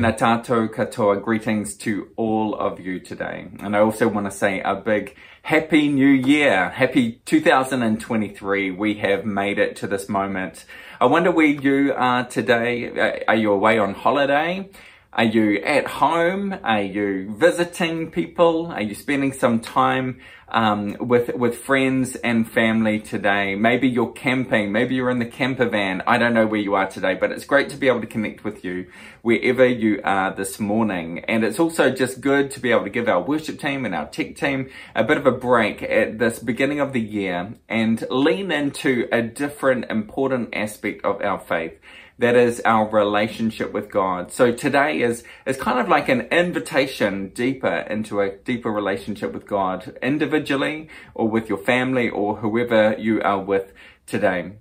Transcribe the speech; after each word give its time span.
Tēnā 0.00 0.16
tātou 0.16 0.66
katoa, 0.72 1.22
greetings 1.22 1.74
to 1.74 2.08
all 2.16 2.54
of 2.54 2.80
you 2.80 3.00
today. 3.00 3.48
And 3.60 3.76
I 3.76 3.80
also 3.80 4.08
want 4.08 4.24
to 4.24 4.30
say 4.30 4.62
a 4.62 4.74
big 4.74 5.14
happy 5.42 5.88
new 5.88 6.08
year. 6.08 6.70
Happy 6.70 7.20
2023. 7.26 8.70
We 8.70 8.94
have 8.94 9.26
made 9.26 9.58
it 9.58 9.76
to 9.76 9.86
this 9.86 10.08
moment. 10.08 10.64
I 11.02 11.04
wonder 11.04 11.30
where 11.30 11.44
you 11.44 11.92
are 11.94 12.26
today. 12.26 12.88
Uh, 12.88 13.24
are 13.28 13.36
you 13.36 13.52
away 13.52 13.78
on 13.78 13.92
holiday? 13.92 14.70
Are 15.12 15.24
you 15.24 15.56
at 15.64 15.88
home? 15.88 16.56
Are 16.62 16.82
you 16.82 17.34
visiting 17.36 18.12
people? 18.12 18.66
Are 18.66 18.80
you 18.80 18.94
spending 18.94 19.32
some 19.32 19.58
time 19.58 20.20
um, 20.46 20.96
with 21.00 21.34
with 21.34 21.58
friends 21.58 22.14
and 22.14 22.48
family 22.48 23.00
today? 23.00 23.56
Maybe 23.56 23.88
you're 23.88 24.12
camping. 24.12 24.70
Maybe 24.70 24.94
you're 24.94 25.10
in 25.10 25.18
the 25.18 25.26
camper 25.26 25.68
van. 25.68 26.04
I 26.06 26.16
don't 26.18 26.32
know 26.32 26.46
where 26.46 26.60
you 26.60 26.76
are 26.76 26.86
today, 26.86 27.14
but 27.14 27.32
it's 27.32 27.44
great 27.44 27.70
to 27.70 27.76
be 27.76 27.88
able 27.88 28.02
to 28.02 28.06
connect 28.06 28.44
with 28.44 28.64
you 28.64 28.86
wherever 29.22 29.66
you 29.66 30.00
are 30.04 30.32
this 30.32 30.60
morning. 30.60 31.24
And 31.26 31.42
it's 31.42 31.58
also 31.58 31.90
just 31.90 32.20
good 32.20 32.52
to 32.52 32.60
be 32.60 32.70
able 32.70 32.84
to 32.84 32.90
give 32.90 33.08
our 33.08 33.20
worship 33.20 33.58
team 33.58 33.84
and 33.84 33.96
our 33.96 34.06
tech 34.06 34.36
team 34.36 34.70
a 34.94 35.02
bit 35.02 35.16
of 35.16 35.26
a 35.26 35.32
break 35.32 35.82
at 35.82 36.20
this 36.20 36.38
beginning 36.38 36.78
of 36.78 36.92
the 36.92 37.00
year 37.00 37.54
and 37.68 38.04
lean 38.10 38.52
into 38.52 39.08
a 39.10 39.22
different 39.22 39.90
important 39.90 40.50
aspect 40.54 41.04
of 41.04 41.20
our 41.20 41.40
faith 41.40 41.80
that 42.20 42.36
is 42.36 42.60
our 42.66 42.86
relationship 42.86 43.72
with 43.72 43.90
God. 43.90 44.30
So 44.30 44.52
today 44.52 45.00
is, 45.00 45.24
is 45.46 45.56
kind 45.56 45.78
of 45.78 45.88
like 45.88 46.10
an 46.10 46.20
invitation 46.30 47.30
deeper 47.30 47.78
into 47.88 48.20
a 48.20 48.36
deeper 48.36 48.70
relationship 48.70 49.32
with 49.32 49.46
God, 49.46 49.96
individually 50.02 50.90
or 51.14 51.28
with 51.28 51.48
your 51.48 51.56
family 51.56 52.10
or 52.10 52.36
whoever 52.36 52.94
you 52.98 53.22
are 53.22 53.40
with 53.40 53.72
today. 54.04 54.52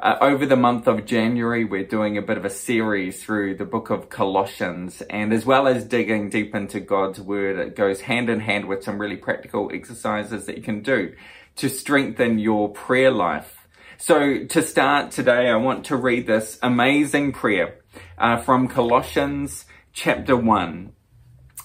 Uh, 0.00 0.16
over 0.20 0.44
the 0.44 0.56
month 0.56 0.88
of 0.88 1.06
January, 1.06 1.64
we're 1.64 1.86
doing 1.86 2.18
a 2.18 2.22
bit 2.22 2.36
of 2.36 2.44
a 2.44 2.50
series 2.50 3.22
through 3.22 3.54
the 3.54 3.64
book 3.64 3.90
of 3.90 4.08
Colossians, 4.08 5.00
and 5.02 5.32
as 5.32 5.46
well 5.46 5.68
as 5.68 5.84
digging 5.84 6.30
deep 6.30 6.52
into 6.52 6.80
God's 6.80 7.20
word, 7.20 7.60
it 7.60 7.76
goes 7.76 8.00
hand 8.00 8.28
in 8.28 8.40
hand 8.40 8.66
with 8.66 8.82
some 8.82 8.98
really 8.98 9.16
practical 9.16 9.70
exercises 9.72 10.46
that 10.46 10.56
you 10.56 10.62
can 10.64 10.82
do 10.82 11.14
to 11.56 11.68
strengthen 11.68 12.40
your 12.40 12.70
prayer 12.70 13.12
life 13.12 13.57
so 14.00 14.44
to 14.44 14.62
start 14.62 15.10
today, 15.10 15.50
I 15.50 15.56
want 15.56 15.86
to 15.86 15.96
read 15.96 16.28
this 16.28 16.56
amazing 16.62 17.32
prayer 17.32 17.80
uh, 18.16 18.36
from 18.36 18.68
Colossians 18.68 19.64
chapter 19.92 20.36
1. 20.36 20.92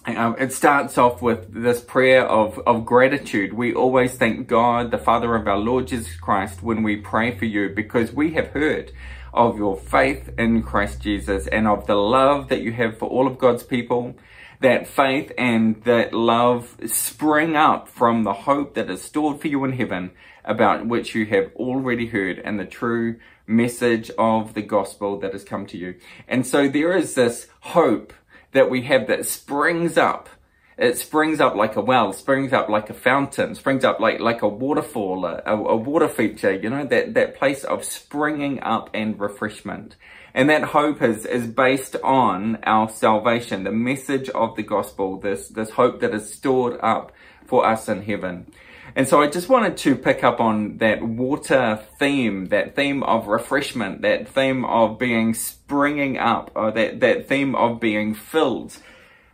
Uh, 0.08 0.34
it 0.40 0.52
starts 0.52 0.98
off 0.98 1.22
with 1.22 1.54
this 1.54 1.82
prayer 1.82 2.26
of, 2.26 2.58
of 2.66 2.88
gratitude. 2.88 3.54
We 3.54 3.76
always 3.76 4.16
thank 4.16 4.48
God, 4.48 4.90
the 4.90 4.98
Father 4.98 5.36
of 5.36 5.48
our 5.48 5.60
Lord 5.60 5.88
Jesus 5.88 6.16
Christ, 6.16 6.64
when 6.64 6.82
we 6.82 6.96
pray 6.96 7.38
for 7.38 7.46
you 7.46 7.70
because 7.70 8.12
we 8.12 8.34
have 8.34 8.48
heard 8.48 8.92
of 9.32 9.60
your 9.60 9.78
faith 9.78 10.32
in 10.36 10.64
Christ 10.64 11.02
Jesus 11.02 11.46
and 11.46 11.68
of 11.68 11.86
the 11.86 11.96
love 11.96 12.50
that 12.50 12.62
you 12.62 12.74
have 12.74 12.98
for 12.98 13.08
all 13.10 13.28
of 13.28 13.38
God's 13.38 13.64
people. 13.64 14.16
That 14.60 14.88
faith 14.88 15.32
and 15.38 15.84
that 15.84 16.14
love 16.14 16.78
spring 16.88 17.56
up 17.56 17.90
from 17.90 18.24
the 18.24 18.34
hope 18.34 18.74
that 18.74 18.90
is 18.90 19.04
stored 19.04 19.40
for 19.40 19.50
you 19.50 19.64
in 19.66 19.74
heaven 19.74 20.14
about 20.46 20.88
which 20.88 21.16
you 21.16 21.26
have 21.28 21.52
already 21.56 22.08
heard 22.08 22.40
and 22.40 22.60
the 22.60 22.66
true 22.66 23.18
message 23.48 24.12
of 24.18 24.54
the 24.54 24.62
gospel 24.62 25.20
that 25.20 25.34
has 25.34 25.44
come 25.44 25.66
to 25.68 25.78
you. 25.78 25.96
And 26.28 26.46
so 26.46 26.68
there 26.68 26.96
is 26.96 27.16
this 27.16 27.48
hope 27.62 28.14
that 28.52 28.70
we 28.70 28.84
have 28.84 29.08
that 29.08 29.26
springs 29.26 29.98
up. 29.98 30.30
It 30.78 30.98
springs 30.98 31.40
up 31.40 31.56
like 31.56 31.76
a 31.76 31.82
well, 31.82 32.14
springs 32.14 32.52
up 32.52 32.68
like 32.68 32.90
a 32.90 32.96
fountain, 32.96 33.54
springs 33.54 33.84
up 33.84 34.00
like, 34.00 34.20
like 34.20 34.42
a 34.42 34.48
waterfall, 34.48 35.26
a, 35.26 35.42
a 35.46 35.76
water 35.76 36.10
feature, 36.10 36.52
you 36.52 36.70
know, 36.70 36.86
that, 36.86 37.14
that 37.14 37.36
place 37.36 37.64
of 37.64 37.84
springing 37.84 38.60
up 38.62 38.90
and 38.94 39.20
refreshment. 39.20 39.96
And 40.34 40.50
that 40.50 40.64
hope 40.64 41.04
is, 41.04 41.28
is 41.28 41.46
based 41.46 41.96
on 42.04 42.58
our 42.64 42.90
salvation, 42.90 43.64
the 43.64 43.72
message 43.72 44.30
of 44.30 44.56
the 44.56 44.64
gospel, 44.64 45.20
this, 45.20 45.48
this 45.50 45.70
hope 45.70 46.00
that 46.00 46.14
is 46.14 46.34
stored 46.34 46.80
up 46.82 47.12
for 47.46 47.68
us 47.68 47.88
in 47.88 48.02
heaven. 48.02 48.52
And 48.96 49.08
so 49.08 49.22
I 49.22 49.28
just 49.28 49.50
wanted 49.50 49.78
to 49.78 49.96
pick 49.96 50.24
up 50.24 50.40
on 50.40 50.78
that 50.78 51.02
water 51.02 51.84
theme, 51.98 52.48
that 52.48 52.76
theme 52.76 53.02
of 53.04 53.28
refreshment, 53.28 54.02
that 54.04 54.28
theme 54.28 54.66
of 54.66 55.00
being 55.00 55.34
springing 55.34 56.18
up, 56.18 56.52
or 56.56 56.72
that, 56.72 57.00
that 57.00 57.28
theme 57.28 57.56
of 57.56 57.80
being 57.80 58.14
filled. 58.14 58.78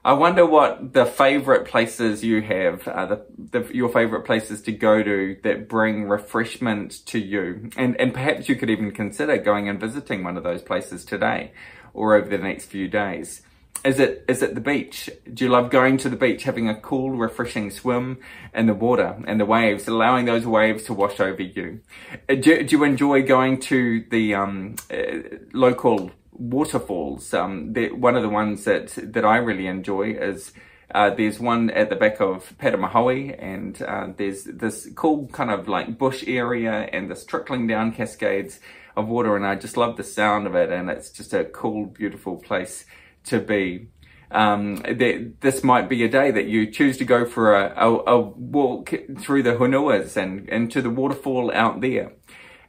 I 0.04 0.14
wonder 0.14 0.46
what 0.46 0.94
the 0.94 1.06
favorite 1.06 1.66
places 1.66 2.24
you 2.24 2.42
have, 2.42 2.88
uh, 2.88 3.06
the, 3.06 3.26
the, 3.38 3.74
your 3.74 3.90
favorite 3.90 4.22
places 4.22 4.62
to 4.62 4.72
go 4.72 5.04
to 5.04 5.38
that 5.44 5.68
bring 5.68 6.06
refreshment 6.06 7.06
to 7.08 7.20
you. 7.20 7.70
And, 7.76 8.00
and 8.00 8.14
perhaps 8.14 8.48
you 8.48 8.56
could 8.56 8.70
even 8.70 8.92
consider 8.92 9.38
going 9.38 9.68
and 9.68 9.80
visiting 9.80 10.24
one 10.24 10.38
of 10.38 10.44
those 10.44 10.62
places 10.62 11.04
today 11.04 11.52
or 11.94 12.16
over 12.16 12.30
the 12.30 12.38
next 12.38 12.68
few 12.68 12.88
days. 12.88 13.42
Is 13.86 14.00
it 14.00 14.26
is 14.28 14.42
it 14.42 14.56
the 14.56 14.62
beach? 14.62 15.10
Do 15.34 15.46
you 15.46 15.50
love 15.50 15.70
going 15.70 15.98
to 16.00 16.10
the 16.10 16.18
beach, 16.18 16.44
having 16.44 16.68
a 16.68 16.76
cool, 16.76 17.12
refreshing 17.12 17.72
swim 17.72 18.20
in 18.54 18.66
the 18.66 18.74
water 18.74 19.16
and 19.26 19.40
the 19.40 19.46
waves, 19.46 19.88
allowing 19.88 20.26
those 20.26 20.46
waves 20.46 20.84
to 20.86 20.94
wash 20.94 21.20
over 21.20 21.42
you? 21.42 21.80
Uh, 22.28 22.36
do, 22.36 22.64
do 22.64 22.78
you 22.78 22.84
enjoy 22.84 23.24
going 23.24 23.60
to 23.62 24.04
the 24.10 24.36
um, 24.36 24.76
uh, 24.92 25.38
local 25.54 26.12
waterfalls? 26.34 27.34
Um, 27.34 27.74
one 27.74 28.18
of 28.18 28.22
the 28.22 28.30
ones 28.30 28.66
that 28.66 28.94
that 29.14 29.24
I 29.24 29.38
really 29.38 29.68
enjoy 29.68 30.12
is 30.12 30.52
uh, 30.94 31.12
there's 31.12 31.40
one 31.40 31.70
at 31.70 31.90
the 31.90 31.96
back 31.96 32.20
of 32.20 32.58
Paramahoe, 32.58 33.36
and 33.40 33.82
uh, 33.82 34.08
there's 34.18 34.44
this 34.44 34.90
cool 34.96 35.28
kind 35.28 35.52
of 35.52 35.70
like 35.70 35.98
bush 35.98 36.26
area 36.28 36.90
and 36.92 37.10
this 37.10 37.24
trickling 37.24 37.68
down 37.68 37.94
cascades 37.94 38.60
of 38.98 39.08
water, 39.08 39.38
and 39.38 39.46
I 39.46 39.56
just 39.56 39.78
love 39.78 39.96
the 39.96 40.04
sound 40.04 40.48
of 40.48 40.56
it, 40.56 40.70
and 40.70 40.90
it's 40.90 41.12
just 41.12 41.34
a 41.34 41.46
cool, 41.46 41.86
beautiful 41.86 42.36
place 42.36 42.86
to 43.26 43.40
be. 43.40 43.88
Um, 44.32 44.76
that 44.76 45.42
this 45.42 45.64
might 45.64 45.90
be 45.90 46.04
a 46.04 46.08
day 46.08 46.30
that 46.30 46.46
you 46.46 46.70
choose 46.70 47.00
to 47.00 47.06
go 47.06 47.26
for 47.26 47.56
a, 47.56 47.74
a, 47.76 48.18
a 48.18 48.20
walk 48.20 48.94
through 49.20 49.42
the 49.42 49.56
hunuas 49.56 50.16
and, 50.16 50.48
and 50.50 50.72
to 50.72 50.84
the 50.84 50.90
waterfall 50.92 51.52
out 51.52 51.82
there. 51.82 52.14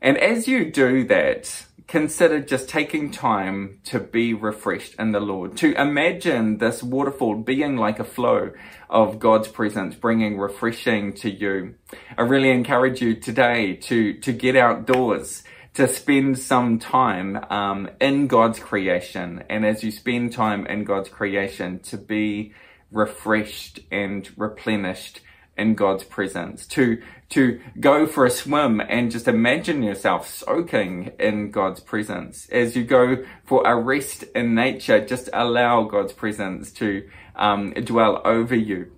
And 0.00 0.16
as 0.16 0.48
you 0.48 0.70
do 0.70 1.06
that, 1.08 1.66
consider 1.90 2.40
just 2.40 2.68
taking 2.68 3.10
time 3.10 3.80
to 3.82 3.98
be 3.98 4.32
refreshed 4.32 4.94
in 4.98 5.10
the 5.10 5.18
Lord, 5.18 5.56
to 5.56 5.74
imagine 5.74 6.58
this 6.58 6.84
waterfall 6.84 7.34
being 7.34 7.76
like 7.76 7.98
a 7.98 8.04
flow 8.04 8.52
of 8.88 9.18
God's 9.18 9.48
presence, 9.48 9.96
bringing 9.96 10.38
refreshing 10.38 11.12
to 11.14 11.28
you. 11.28 11.74
I 12.16 12.22
really 12.22 12.50
encourage 12.50 13.02
you 13.02 13.16
today 13.16 13.74
to, 13.74 14.14
to 14.20 14.32
get 14.32 14.54
outdoors 14.54 15.42
to 15.74 15.86
spend 15.86 16.38
some 16.38 16.78
time 16.78 17.44
um, 17.50 17.88
in 18.00 18.26
God's 18.26 18.58
creation. 18.58 19.44
And 19.48 19.64
as 19.64 19.84
you 19.84 19.90
spend 19.90 20.32
time 20.32 20.66
in 20.66 20.84
God's 20.84 21.08
creation, 21.08 21.78
to 21.80 21.96
be 21.96 22.52
refreshed 22.90 23.80
and 23.90 24.28
replenished 24.36 25.20
in 25.56 25.74
God's 25.74 26.04
presence, 26.04 26.66
to, 26.68 27.00
to 27.28 27.60
go 27.78 28.06
for 28.06 28.24
a 28.24 28.30
swim 28.30 28.80
and 28.80 29.10
just 29.10 29.28
imagine 29.28 29.82
yourself 29.82 30.28
soaking 30.28 31.12
in 31.20 31.50
God's 31.50 31.80
presence. 31.80 32.48
As 32.50 32.74
you 32.74 32.82
go 32.82 33.24
for 33.44 33.66
a 33.66 33.76
rest 33.76 34.24
in 34.34 34.54
nature, 34.54 35.04
just 35.04 35.28
allow 35.32 35.84
God's 35.84 36.14
presence 36.14 36.72
to 36.72 37.08
um, 37.36 37.72
dwell 37.74 38.22
over 38.24 38.56
you. 38.56 38.90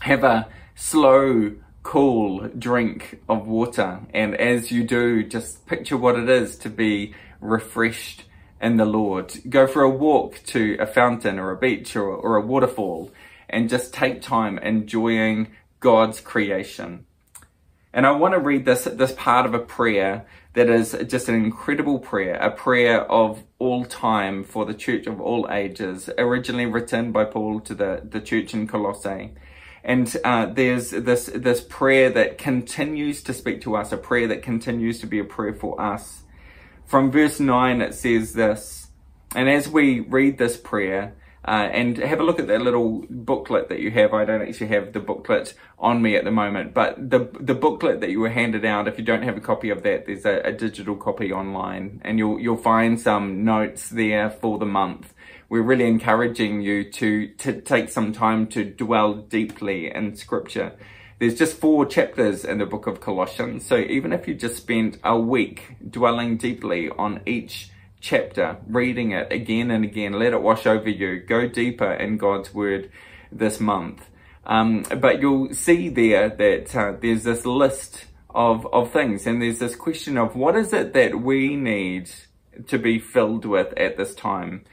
Have 0.00 0.24
a 0.24 0.48
slow 0.74 1.52
cool 1.82 2.48
drink 2.48 3.20
of 3.28 3.46
water. 3.46 4.00
And 4.14 4.34
as 4.36 4.70
you 4.70 4.84
do, 4.84 5.22
just 5.22 5.66
picture 5.66 5.96
what 5.96 6.18
it 6.18 6.28
is 6.28 6.56
to 6.58 6.70
be 6.70 7.14
refreshed 7.40 8.24
in 8.60 8.76
the 8.76 8.84
Lord. 8.84 9.32
Go 9.48 9.66
for 9.66 9.82
a 9.82 9.90
walk 9.90 10.40
to 10.46 10.76
a 10.78 10.86
fountain 10.86 11.38
or 11.38 11.50
a 11.50 11.56
beach 11.56 11.96
or, 11.96 12.08
or 12.08 12.36
a 12.36 12.46
waterfall 12.46 13.10
and 13.48 13.68
just 13.68 13.92
take 13.92 14.22
time 14.22 14.58
enjoying 14.58 15.48
God's 15.80 16.20
creation. 16.20 17.04
And 17.92 18.06
I 18.06 18.12
want 18.12 18.32
to 18.32 18.40
read 18.40 18.64
this, 18.64 18.84
this 18.84 19.12
part 19.12 19.44
of 19.44 19.52
a 19.52 19.58
prayer 19.58 20.24
that 20.54 20.70
is 20.70 20.96
just 21.08 21.28
an 21.28 21.34
incredible 21.34 21.98
prayer, 21.98 22.34
a 22.36 22.50
prayer 22.50 23.02
of 23.10 23.42
all 23.58 23.84
time 23.84 24.44
for 24.44 24.64
the 24.64 24.74
church 24.74 25.06
of 25.06 25.20
all 25.20 25.48
ages, 25.50 26.08
originally 26.16 26.66
written 26.66 27.12
by 27.12 27.24
Paul 27.24 27.60
to 27.60 27.74
the, 27.74 28.00
the 28.08 28.20
church 28.20 28.54
in 28.54 28.66
Colossae. 28.66 29.32
And 29.84 30.16
uh, 30.24 30.46
there's 30.46 30.90
this 30.90 31.26
this 31.26 31.60
prayer 31.60 32.10
that 32.10 32.38
continues 32.38 33.22
to 33.24 33.34
speak 33.34 33.62
to 33.62 33.76
us, 33.76 33.92
a 33.92 33.96
prayer 33.96 34.28
that 34.28 34.42
continues 34.42 35.00
to 35.00 35.06
be 35.06 35.18
a 35.18 35.24
prayer 35.24 35.54
for 35.54 35.80
us. 35.80 36.22
From 36.86 37.10
verse 37.10 37.40
nine, 37.40 37.80
it 37.80 37.94
says 37.94 38.34
this, 38.34 38.88
and 39.34 39.48
as 39.48 39.68
we 39.68 40.00
read 40.00 40.38
this 40.38 40.56
prayer. 40.56 41.14
Uh, 41.44 41.68
and 41.72 41.98
have 41.98 42.20
a 42.20 42.22
look 42.22 42.38
at 42.38 42.46
that 42.46 42.62
little 42.62 43.04
booklet 43.10 43.68
that 43.68 43.80
you 43.80 43.90
have. 43.90 44.14
I 44.14 44.24
don't 44.24 44.42
actually 44.42 44.68
have 44.68 44.92
the 44.92 45.00
booklet 45.00 45.54
on 45.76 46.00
me 46.00 46.14
at 46.14 46.22
the 46.22 46.30
moment, 46.30 46.72
but 46.72 47.10
the 47.10 47.30
the 47.40 47.56
booklet 47.56 48.00
that 48.00 48.10
you 48.10 48.20
were 48.20 48.30
handed 48.30 48.64
out. 48.64 48.86
If 48.86 48.96
you 48.96 49.04
don't 49.04 49.24
have 49.24 49.36
a 49.36 49.40
copy 49.40 49.70
of 49.70 49.82
that, 49.82 50.06
there's 50.06 50.24
a, 50.24 50.40
a 50.44 50.52
digital 50.52 50.94
copy 50.94 51.32
online, 51.32 52.00
and 52.04 52.16
you'll 52.16 52.38
you'll 52.38 52.56
find 52.56 53.00
some 53.00 53.42
notes 53.44 53.88
there 53.88 54.30
for 54.30 54.56
the 54.60 54.66
month 54.66 55.14
we're 55.52 55.60
really 55.60 55.86
encouraging 55.86 56.62
you 56.62 56.82
to, 56.90 57.28
to 57.34 57.60
take 57.60 57.90
some 57.90 58.10
time 58.10 58.46
to 58.46 58.64
dwell 58.64 59.12
deeply 59.12 59.94
in 59.94 60.16
scripture. 60.16 60.72
There's 61.18 61.34
just 61.34 61.58
four 61.58 61.84
chapters 61.84 62.42
in 62.46 62.56
the 62.56 62.64
book 62.64 62.86
of 62.86 63.02
Colossians. 63.02 63.66
So 63.66 63.76
even 63.76 64.14
if 64.14 64.26
you 64.26 64.32
just 64.34 64.56
spent 64.56 64.96
a 65.04 65.18
week 65.18 65.76
dwelling 65.90 66.38
deeply 66.38 66.88
on 66.88 67.20
each 67.26 67.68
chapter, 68.00 68.56
reading 68.66 69.10
it 69.10 69.30
again 69.30 69.70
and 69.70 69.84
again. 69.84 70.14
Let 70.14 70.32
it 70.32 70.40
wash 70.40 70.66
over 70.66 70.88
you. 70.88 71.20
Go 71.20 71.46
deeper 71.46 71.92
in 71.92 72.16
God's 72.16 72.54
word 72.54 72.90
this 73.30 73.60
month. 73.60 74.08
Um, 74.46 74.86
but 74.96 75.20
you'll 75.20 75.52
see 75.52 75.90
there 75.90 76.30
that 76.30 76.74
uh, 76.74 76.94
there's 76.98 77.24
this 77.24 77.44
list 77.44 78.06
of, 78.34 78.66
of 78.72 78.90
things 78.90 79.26
and 79.26 79.42
there's 79.42 79.58
this 79.58 79.76
question 79.76 80.16
of 80.16 80.34
what 80.34 80.56
is 80.56 80.72
it 80.72 80.94
that 80.94 81.20
we 81.20 81.56
need 81.56 82.10
to 82.68 82.78
be 82.78 82.98
filled 82.98 83.44
with 83.44 83.76
at 83.76 83.98
this 83.98 84.14
time? 84.14 84.64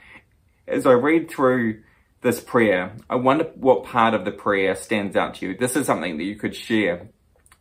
As 0.70 0.86
I 0.86 0.92
read 0.92 1.28
through 1.28 1.82
this 2.20 2.40
prayer, 2.40 2.96
I 3.08 3.16
wonder 3.16 3.50
what 3.56 3.82
part 3.82 4.14
of 4.14 4.24
the 4.24 4.30
prayer 4.30 4.76
stands 4.76 5.16
out 5.16 5.34
to 5.36 5.48
you. 5.48 5.56
This 5.56 5.74
is 5.74 5.84
something 5.84 6.16
that 6.16 6.24
you 6.24 6.36
could 6.36 6.54
share 6.54 7.08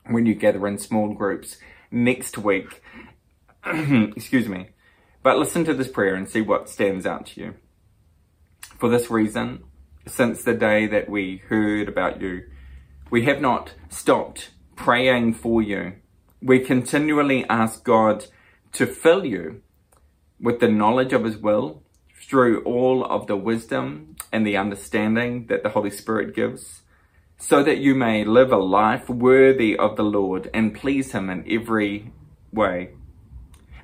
when 0.05 0.27
you 0.27 0.35
gather 0.35 0.67
in 0.67 0.77
small 0.77 1.15
groups 1.15 1.57
next 1.89 2.37
week. 2.37 2.83
Excuse 3.65 4.47
me. 4.47 4.69
But 5.23 5.39
listen 5.39 5.65
to 5.65 5.73
this 5.73 5.87
prayer 5.87 6.13
and 6.13 6.29
see 6.29 6.41
what 6.41 6.69
stands 6.69 7.07
out 7.07 7.25
to 7.27 7.41
you. 7.41 7.53
For 8.77 8.89
this 8.89 9.09
reason, 9.09 9.63
since 10.05 10.43
the 10.43 10.53
day 10.53 10.85
that 10.85 11.09
we 11.09 11.41
heard 11.49 11.89
about 11.89 12.21
you, 12.21 12.43
we 13.09 13.25
have 13.25 13.41
not 13.41 13.73
stopped 13.89 14.51
praying 14.75 15.33
for 15.33 15.63
you. 15.63 15.93
We 16.43 16.59
continually 16.59 17.43
ask 17.49 17.83
God 17.83 18.27
to 18.73 18.85
fill 18.85 19.25
you 19.25 19.63
with 20.39 20.59
the 20.59 20.69
knowledge 20.69 21.11
of 21.11 21.23
His 21.23 21.37
will 21.37 21.81
through 22.29 22.61
all 22.61 23.03
of 23.03 23.25
the 23.25 23.35
wisdom 23.35 24.15
and 24.31 24.45
the 24.45 24.55
understanding 24.55 25.47
that 25.47 25.63
the 25.63 25.69
Holy 25.69 25.89
Spirit 25.89 26.35
gives, 26.35 26.83
so 27.39 27.63
that 27.63 27.79
you 27.79 27.95
may 27.95 28.23
live 28.23 28.51
a 28.51 28.57
life 28.57 29.09
worthy 29.09 29.75
of 29.75 29.95
the 29.95 30.03
Lord 30.03 30.47
and 30.53 30.75
please 30.75 31.11
Him 31.11 31.27
in 31.31 31.43
every 31.49 32.13
way, 32.53 32.91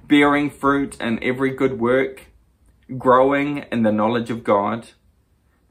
bearing 0.03 0.51
fruit 0.51 0.95
in 1.01 1.23
every 1.23 1.55
good 1.55 1.79
work, 1.79 2.27
growing 2.99 3.65
in 3.71 3.81
the 3.81 3.91
knowledge 3.91 4.29
of 4.29 4.43
God, 4.43 4.89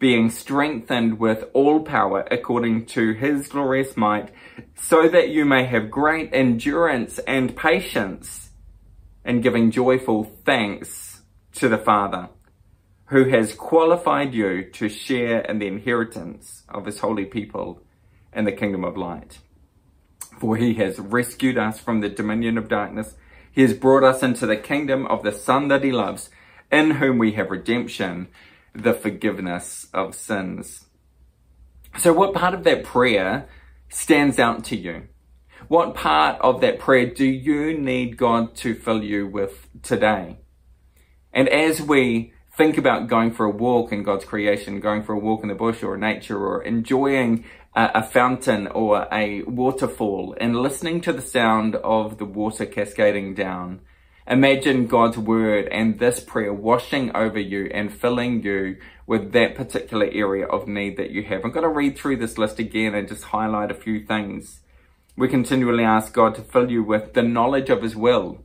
being 0.00 0.28
strengthened 0.28 1.20
with 1.20 1.44
all 1.52 1.80
power 1.80 2.26
according 2.28 2.86
to 2.86 3.12
His 3.12 3.46
glorious 3.46 3.96
might, 3.96 4.30
so 4.74 5.08
that 5.08 5.28
you 5.28 5.44
may 5.44 5.64
have 5.66 5.92
great 5.92 6.30
endurance 6.32 7.20
and 7.20 7.56
patience, 7.56 8.50
and 9.24 9.44
giving 9.44 9.70
joyful 9.70 10.24
thanks 10.44 11.22
to 11.52 11.68
the 11.68 11.78
Father 11.78 12.30
who 13.06 13.28
has 13.28 13.54
qualified 13.54 14.34
you 14.34 14.64
to 14.70 14.88
share 14.88 15.40
in 15.40 15.58
the 15.58 15.66
inheritance 15.66 16.62
of 16.68 16.86
his 16.86 17.00
holy 17.00 17.24
people 17.24 17.82
in 18.32 18.44
the 18.44 18.52
kingdom 18.52 18.84
of 18.84 18.96
light. 18.96 19.38
For 20.38 20.56
he 20.56 20.74
has 20.74 20.98
rescued 20.98 21.58
us 21.58 21.78
from 21.78 22.00
the 22.00 22.08
dominion 22.08 22.58
of 22.58 22.68
darkness. 22.68 23.14
He 23.52 23.62
has 23.62 23.74
brought 23.74 24.04
us 24.04 24.22
into 24.22 24.46
the 24.46 24.56
kingdom 24.56 25.06
of 25.06 25.22
the 25.22 25.32
Son 25.32 25.68
that 25.68 25.84
he 25.84 25.92
loves, 25.92 26.30
in 26.72 26.92
whom 26.92 27.18
we 27.18 27.32
have 27.32 27.50
redemption, 27.50 28.28
the 28.74 28.94
forgiveness 28.94 29.86
of 29.94 30.14
sins. 30.14 30.86
So 31.98 32.12
what 32.12 32.34
part 32.34 32.54
of 32.54 32.64
that 32.64 32.84
prayer 32.84 33.48
stands 33.88 34.38
out 34.38 34.64
to 34.64 34.76
you? 34.76 35.04
What 35.68 35.94
part 35.94 36.40
of 36.40 36.60
that 36.62 36.80
prayer 36.80 37.06
do 37.06 37.24
you 37.24 37.78
need 37.78 38.16
God 38.16 38.56
to 38.56 38.74
fill 38.74 39.02
you 39.02 39.26
with 39.26 39.68
today? 39.82 40.38
And 41.32 41.48
as 41.48 41.80
we 41.80 42.33
think 42.56 42.78
about 42.78 43.08
going 43.08 43.32
for 43.32 43.46
a 43.46 43.50
walk 43.50 43.92
in 43.92 44.02
God's 44.02 44.24
creation, 44.24 44.80
going 44.80 45.02
for 45.02 45.12
a 45.12 45.18
walk 45.18 45.42
in 45.42 45.48
the 45.48 45.54
bush 45.54 45.82
or 45.82 45.96
nature 45.96 46.38
or 46.38 46.62
enjoying 46.62 47.44
a, 47.74 47.90
a, 47.96 48.02
fountain 48.02 48.68
or 48.68 49.08
a 49.12 49.42
waterfall 49.42 50.36
and 50.40 50.56
listening 50.56 51.00
to 51.02 51.12
the 51.12 51.22
sound 51.22 51.74
of 51.76 52.18
the 52.18 52.24
water 52.24 52.64
cascading 52.64 53.34
down. 53.34 53.80
Imagine 54.26 54.86
God's 54.86 55.18
word 55.18 55.68
and 55.70 55.98
this 55.98 56.20
prayer 56.20 56.52
washing 56.52 57.14
over 57.14 57.38
you 57.38 57.68
and 57.74 57.92
filling 57.92 58.42
you 58.42 58.76
with 59.06 59.32
that 59.32 59.54
particular 59.54 60.08
area 60.10 60.46
of 60.46 60.66
need 60.66 60.96
that 60.96 61.10
you 61.10 61.24
have. 61.24 61.44
I'm 61.44 61.50
going 61.50 61.64
to 61.64 61.68
read 61.68 61.98
through 61.98 62.18
this 62.18 62.38
list 62.38 62.58
again 62.58 62.94
and 62.94 63.08
just 63.08 63.24
highlight 63.24 63.70
a 63.70 63.74
few 63.74 64.06
things. 64.06 64.60
We 65.16 65.28
continually 65.28 65.84
ask 65.84 66.12
God 66.12 66.34
to 66.36 66.42
fill 66.42 66.70
you 66.70 66.82
with 66.82 67.12
the 67.12 67.22
knowledge 67.22 67.68
of 67.68 67.82
His 67.82 67.94
will 67.94 68.43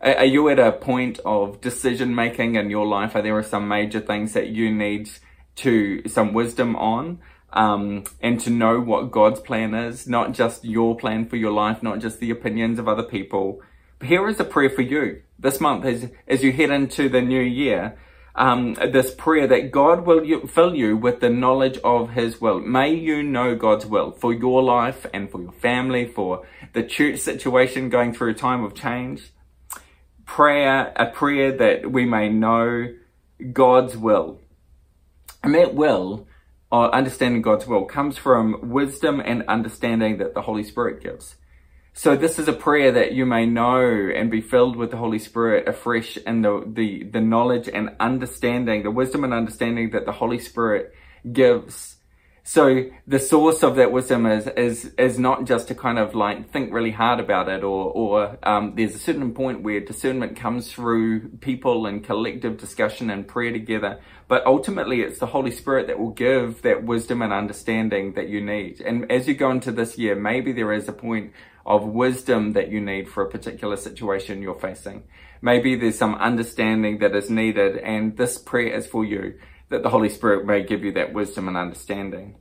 are 0.00 0.24
you 0.24 0.48
at 0.48 0.58
a 0.58 0.72
point 0.72 1.20
of 1.24 1.60
decision 1.60 2.14
making 2.14 2.56
in 2.56 2.70
your 2.70 2.86
life? 2.86 3.14
Are 3.14 3.22
there 3.22 3.42
some 3.42 3.68
major 3.68 4.00
things 4.00 4.34
that 4.34 4.48
you 4.48 4.72
need 4.72 5.10
to 5.56 6.06
some 6.06 6.32
wisdom 6.32 6.76
on? 6.76 7.20
Um, 7.52 8.04
and 8.20 8.38
to 8.40 8.50
know 8.50 8.80
what 8.80 9.10
God's 9.10 9.40
plan 9.40 9.72
is, 9.72 10.06
not 10.06 10.32
just 10.32 10.64
your 10.64 10.94
plan 10.94 11.26
for 11.26 11.36
your 11.36 11.52
life, 11.52 11.82
not 11.82 12.00
just 12.00 12.20
the 12.20 12.30
opinions 12.30 12.78
of 12.78 12.86
other 12.86 13.04
people. 13.04 13.62
But 13.98 14.08
here 14.08 14.28
is 14.28 14.38
a 14.38 14.44
prayer 14.44 14.68
for 14.68 14.82
you 14.82 15.22
this 15.38 15.60
month 15.60 15.86
as, 15.86 16.10
as 16.28 16.44
you 16.44 16.52
head 16.52 16.70
into 16.70 17.08
the 17.08 17.22
new 17.22 17.40
year. 17.40 17.96
Um, 18.34 18.74
this 18.74 19.14
prayer 19.14 19.46
that 19.46 19.70
God 19.70 20.04
will 20.04 20.46
fill 20.46 20.74
you 20.74 20.98
with 20.98 21.20
the 21.20 21.30
knowledge 21.30 21.78
of 21.82 22.10
His 22.10 22.38
will. 22.38 22.60
May 22.60 22.92
you 22.92 23.22
know 23.22 23.54
God's 23.54 23.86
will 23.86 24.10
for 24.10 24.34
your 24.34 24.62
life 24.62 25.06
and 25.14 25.30
for 25.30 25.40
your 25.40 25.52
family, 25.52 26.06
for 26.06 26.46
the 26.74 26.82
church 26.82 27.20
situation 27.20 27.88
going 27.88 28.12
through 28.12 28.32
a 28.32 28.34
time 28.34 28.62
of 28.62 28.74
change 28.74 29.30
prayer, 30.26 30.92
a 30.96 31.06
prayer 31.06 31.52
that 31.52 31.90
we 31.90 32.04
may 32.04 32.28
know 32.28 32.92
God's 33.52 33.96
will. 33.96 34.40
And 35.42 35.54
that 35.54 35.74
will, 35.74 36.26
or 36.70 36.94
understanding 36.94 37.40
God's 37.40 37.66
will, 37.66 37.84
comes 37.84 38.18
from 38.18 38.70
wisdom 38.70 39.22
and 39.24 39.44
understanding 39.48 40.18
that 40.18 40.34
the 40.34 40.42
Holy 40.42 40.64
Spirit 40.64 41.02
gives. 41.02 41.36
So 41.94 42.14
this 42.14 42.38
is 42.38 42.46
a 42.46 42.52
prayer 42.52 42.92
that 42.92 43.12
you 43.12 43.24
may 43.24 43.46
know 43.46 43.80
and 43.80 44.30
be 44.30 44.42
filled 44.42 44.76
with 44.76 44.90
the 44.90 44.98
Holy 44.98 45.18
Spirit 45.18 45.66
afresh 45.66 46.18
in 46.18 46.42
the, 46.42 46.62
the, 46.66 47.04
the 47.04 47.22
knowledge 47.22 47.70
and 47.72 47.96
understanding, 47.98 48.82
the 48.82 48.90
wisdom 48.90 49.24
and 49.24 49.32
understanding 49.32 49.90
that 49.90 50.04
the 50.04 50.12
Holy 50.12 50.38
Spirit 50.38 50.92
gives 51.32 51.95
so 52.48 52.84
the 53.08 53.18
source 53.18 53.64
of 53.64 53.74
that 53.74 53.90
wisdom 53.90 54.24
is 54.24 54.46
is 54.46 54.92
is 54.96 55.18
not 55.18 55.46
just 55.46 55.66
to 55.66 55.74
kind 55.74 55.98
of 55.98 56.14
like 56.14 56.48
think 56.52 56.72
really 56.72 56.92
hard 56.92 57.18
about 57.18 57.48
it, 57.48 57.64
or 57.64 57.90
or 57.90 58.38
um, 58.44 58.74
there's 58.76 58.94
a 58.94 59.00
certain 59.00 59.34
point 59.34 59.62
where 59.62 59.80
discernment 59.80 60.36
comes 60.36 60.72
through 60.72 61.28
people 61.38 61.86
and 61.86 62.04
collective 62.04 62.56
discussion 62.56 63.10
and 63.10 63.26
prayer 63.26 63.50
together. 63.50 63.98
But 64.28 64.46
ultimately, 64.46 65.00
it's 65.00 65.18
the 65.18 65.26
Holy 65.26 65.50
Spirit 65.50 65.88
that 65.88 65.98
will 65.98 66.12
give 66.12 66.62
that 66.62 66.84
wisdom 66.84 67.20
and 67.20 67.32
understanding 67.32 68.12
that 68.12 68.28
you 68.28 68.40
need. 68.40 68.80
And 68.80 69.10
as 69.10 69.26
you 69.26 69.34
go 69.34 69.50
into 69.50 69.72
this 69.72 69.98
year, 69.98 70.14
maybe 70.14 70.52
there 70.52 70.72
is 70.72 70.88
a 70.88 70.92
point 70.92 71.32
of 71.66 71.84
wisdom 71.84 72.52
that 72.52 72.70
you 72.70 72.80
need 72.80 73.08
for 73.08 73.24
a 73.24 73.28
particular 73.28 73.76
situation 73.76 74.40
you're 74.40 74.54
facing. 74.54 75.02
Maybe 75.42 75.74
there's 75.74 75.98
some 75.98 76.14
understanding 76.14 76.98
that 76.98 77.16
is 77.16 77.28
needed, 77.28 77.78
and 77.78 78.16
this 78.16 78.38
prayer 78.38 78.72
is 78.72 78.86
for 78.86 79.04
you 79.04 79.34
that 79.68 79.82
the 79.82 79.90
Holy 79.90 80.08
Spirit 80.08 80.46
may 80.46 80.62
give 80.62 80.84
you 80.84 80.92
that 80.92 81.12
wisdom 81.12 81.48
and 81.48 81.56
understanding. 81.56 82.36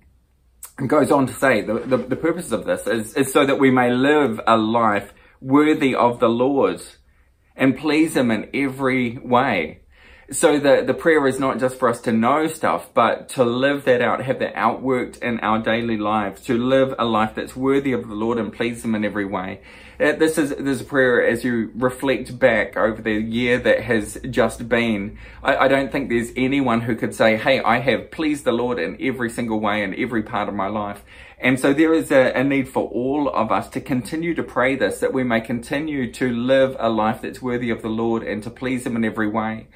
And 0.77 0.89
goes 0.89 1.11
on 1.11 1.27
to 1.27 1.33
say 1.33 1.61
the, 1.61 1.79
the, 1.79 1.97
the 1.97 2.15
purpose 2.15 2.51
of 2.51 2.65
this 2.65 2.85
is, 2.85 3.13
is 3.15 3.31
so 3.31 3.45
that 3.45 3.59
we 3.59 3.71
may 3.71 3.91
live 3.91 4.41
a 4.45 4.57
life 4.57 5.13
worthy 5.41 5.95
of 5.95 6.19
the 6.19 6.27
Lord 6.27 6.81
and 7.55 7.77
please 7.77 8.15
Him 8.15 8.31
in 8.31 8.49
every 8.53 9.17
way. 9.17 9.81
So 10.31 10.57
the, 10.57 10.83
the 10.83 10.95
prayer 10.95 11.27
is 11.27 11.39
not 11.39 11.59
just 11.59 11.77
for 11.77 11.87
us 11.87 12.01
to 12.01 12.11
know 12.11 12.47
stuff, 12.47 12.89
but 12.95 13.29
to 13.29 13.43
live 13.43 13.85
that 13.85 14.01
out, 14.01 14.23
have 14.23 14.39
that 14.39 14.55
outworked 14.55 15.19
in 15.19 15.39
our 15.41 15.59
daily 15.59 15.97
lives, 15.97 16.41
to 16.45 16.57
live 16.57 16.95
a 16.97 17.05
life 17.05 17.35
that's 17.35 17.55
worthy 17.55 17.91
of 17.91 18.07
the 18.07 18.15
Lord 18.15 18.39
and 18.39 18.51
please 18.51 18.83
Him 18.83 18.95
in 18.95 19.05
every 19.05 19.25
way. 19.25 19.61
Uh, 19.99 20.13
this 20.13 20.39
is 20.39 20.49
this 20.55 20.81
prayer 20.81 21.23
as 21.23 21.43
you 21.43 21.71
reflect 21.75 22.39
back 22.39 22.75
over 22.75 23.03
the 23.03 23.13
year 23.13 23.59
that 23.59 23.81
has 23.81 24.17
just 24.31 24.67
been. 24.67 25.19
I, 25.43 25.57
I 25.57 25.67
don't 25.67 25.91
think 25.91 26.09
there's 26.09 26.31
anyone 26.35 26.81
who 26.81 26.95
could 26.95 27.13
say, 27.13 27.37
"Hey, 27.37 27.61
I 27.61 27.77
have 27.77 28.09
pleased 28.09 28.45
the 28.45 28.51
Lord 28.51 28.79
in 28.79 28.97
every 28.99 29.29
single 29.29 29.59
way 29.59 29.83
in 29.83 29.93
every 29.97 30.23
part 30.23 30.49
of 30.49 30.55
my 30.55 30.67
life." 30.67 31.03
And 31.39 31.59
so 31.59 31.71
there 31.71 31.93
is 31.93 32.11
a, 32.11 32.31
a, 32.31 32.43
need 32.43 32.67
for 32.67 32.89
all 32.89 33.29
of 33.29 33.51
us 33.51 33.69
to 33.69 33.81
continue 33.81 34.33
to 34.33 34.43
pray 34.43 34.75
this, 34.75 34.99
that 35.01 35.13
we 35.13 35.23
may 35.23 35.41
continue 35.41 36.11
to 36.13 36.31
live 36.31 36.75
a 36.79 36.89
life 36.89 37.21
that's 37.21 37.41
worthy 37.41 37.69
of 37.69 37.83
the 37.83 37.89
Lord 37.89 38.23
and 38.23 38.41
to 38.43 38.49
please 38.49 38.87
Him 38.87 38.95
in 38.95 39.05
every 39.05 39.27
way. 39.27 39.67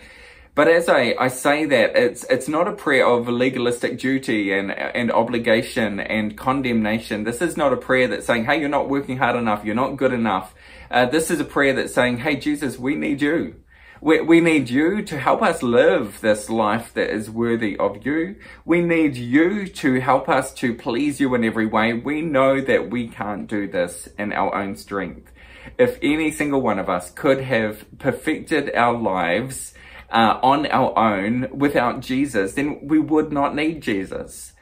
But 0.60 0.68
as 0.68 0.90
I, 0.90 1.16
I 1.18 1.30
say 1.30 1.64
that, 1.64 1.96
it's, 1.96 2.26
it's 2.26 2.50
not 2.50 2.68
a 2.68 2.74
prayer 2.74 3.08
of 3.08 3.30
legalistic 3.30 3.98
duty 3.98 4.52
and, 4.52 4.74
and 4.74 5.10
obligation 5.10 6.02
and 6.02 6.38
condemnation. 6.38 7.24
This 7.24 7.42
is 7.42 7.56
not 7.56 7.72
a 7.72 7.78
prayer 7.78 8.10
that's 8.10 8.26
saying, 8.26 8.44
hey, 8.44 8.60
you're 8.60 8.68
not 8.68 8.90
working 8.90 9.16
hard 9.16 9.38
enough, 9.38 9.64
you're 9.64 9.74
not 9.74 9.96
good 9.96 10.12
enough. 10.12 10.54
Uh, 10.92 11.06
this 11.06 11.32
is 11.32 11.40
a 11.40 11.46
prayer 11.46 11.72
that's 11.72 11.94
saying, 11.94 12.18
hey, 12.18 12.36
Jesus, 12.36 12.78
we 12.78 12.96
need 12.96 13.22
you. 13.22 13.56
We, 14.02 14.20
we 14.20 14.42
need 14.42 14.70
you 14.70 15.02
to 15.02 15.18
help 15.18 15.42
us 15.42 15.64
live 15.64 16.20
this 16.20 16.50
life 16.50 16.94
that 16.94 17.10
is 17.10 17.30
worthy 17.30 17.78
of 17.78 18.06
you. 18.06 18.36
We 18.66 18.82
need 18.82 19.16
you 19.16 19.66
to 19.66 20.02
help 20.02 20.28
us 20.28 20.54
to 20.56 20.74
please 20.74 21.22
you 21.22 21.34
in 21.36 21.46
every 21.46 21.68
way. 21.68 21.94
We 21.94 22.22
know 22.22 22.60
that 22.60 22.90
we 22.90 23.08
can't 23.08 23.48
do 23.48 23.66
this 23.66 24.10
in 24.18 24.34
our 24.34 24.54
own 24.54 24.76
strength. 24.76 25.32
If 25.78 25.98
any 26.02 26.32
single 26.32 26.62
one 26.62 26.80
of 26.80 26.90
us 26.90 27.12
could 27.12 27.40
have 27.40 27.86
perfected 27.98 28.76
our 28.76 28.98
lives 28.98 29.74
uh, 30.12 30.40
on 30.42 30.66
our 30.68 30.98
own 30.98 31.48
without 31.52 32.02
Jesus, 32.02 32.54
then 32.54 32.80
we 32.84 33.00
would 33.00 33.32
not 33.32 33.56
need 33.56 33.82
Jesus. 33.82 34.54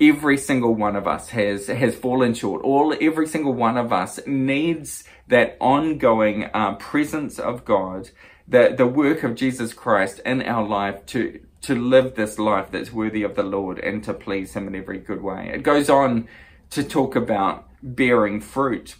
Every 0.00 0.36
single 0.36 0.74
one 0.74 0.96
of 0.96 1.06
us 1.06 1.30
has 1.30 1.68
has 1.68 1.94
fallen 1.94 2.34
short. 2.34 2.62
All 2.62 2.94
every 3.00 3.26
single 3.26 3.54
one 3.54 3.76
of 3.76 3.92
us 3.92 4.18
needs 4.26 5.04
that 5.28 5.56
ongoing 5.60 6.50
uh, 6.52 6.74
presence 6.74 7.38
of 7.38 7.64
God 7.64 8.10
the, 8.46 8.74
the 8.76 8.86
work 8.86 9.22
of 9.22 9.34
Jesus 9.34 9.72
Christ 9.72 10.20
in 10.24 10.42
our 10.42 10.66
life 10.66 11.04
to, 11.06 11.40
to 11.62 11.74
live 11.74 12.14
this 12.14 12.38
life 12.38 12.70
that's 12.70 12.92
worthy 12.92 13.22
of 13.22 13.34
the 13.34 13.42
Lord 13.42 13.78
and 13.78 14.02
to 14.04 14.12
please 14.12 14.54
Him 14.54 14.68
in 14.68 14.74
every 14.74 14.98
good 14.98 15.22
way. 15.22 15.50
It 15.52 15.62
goes 15.62 15.88
on 15.88 16.28
to 16.70 16.84
talk 16.84 17.16
about 17.16 17.68
bearing 17.82 18.40
fruit. 18.40 18.96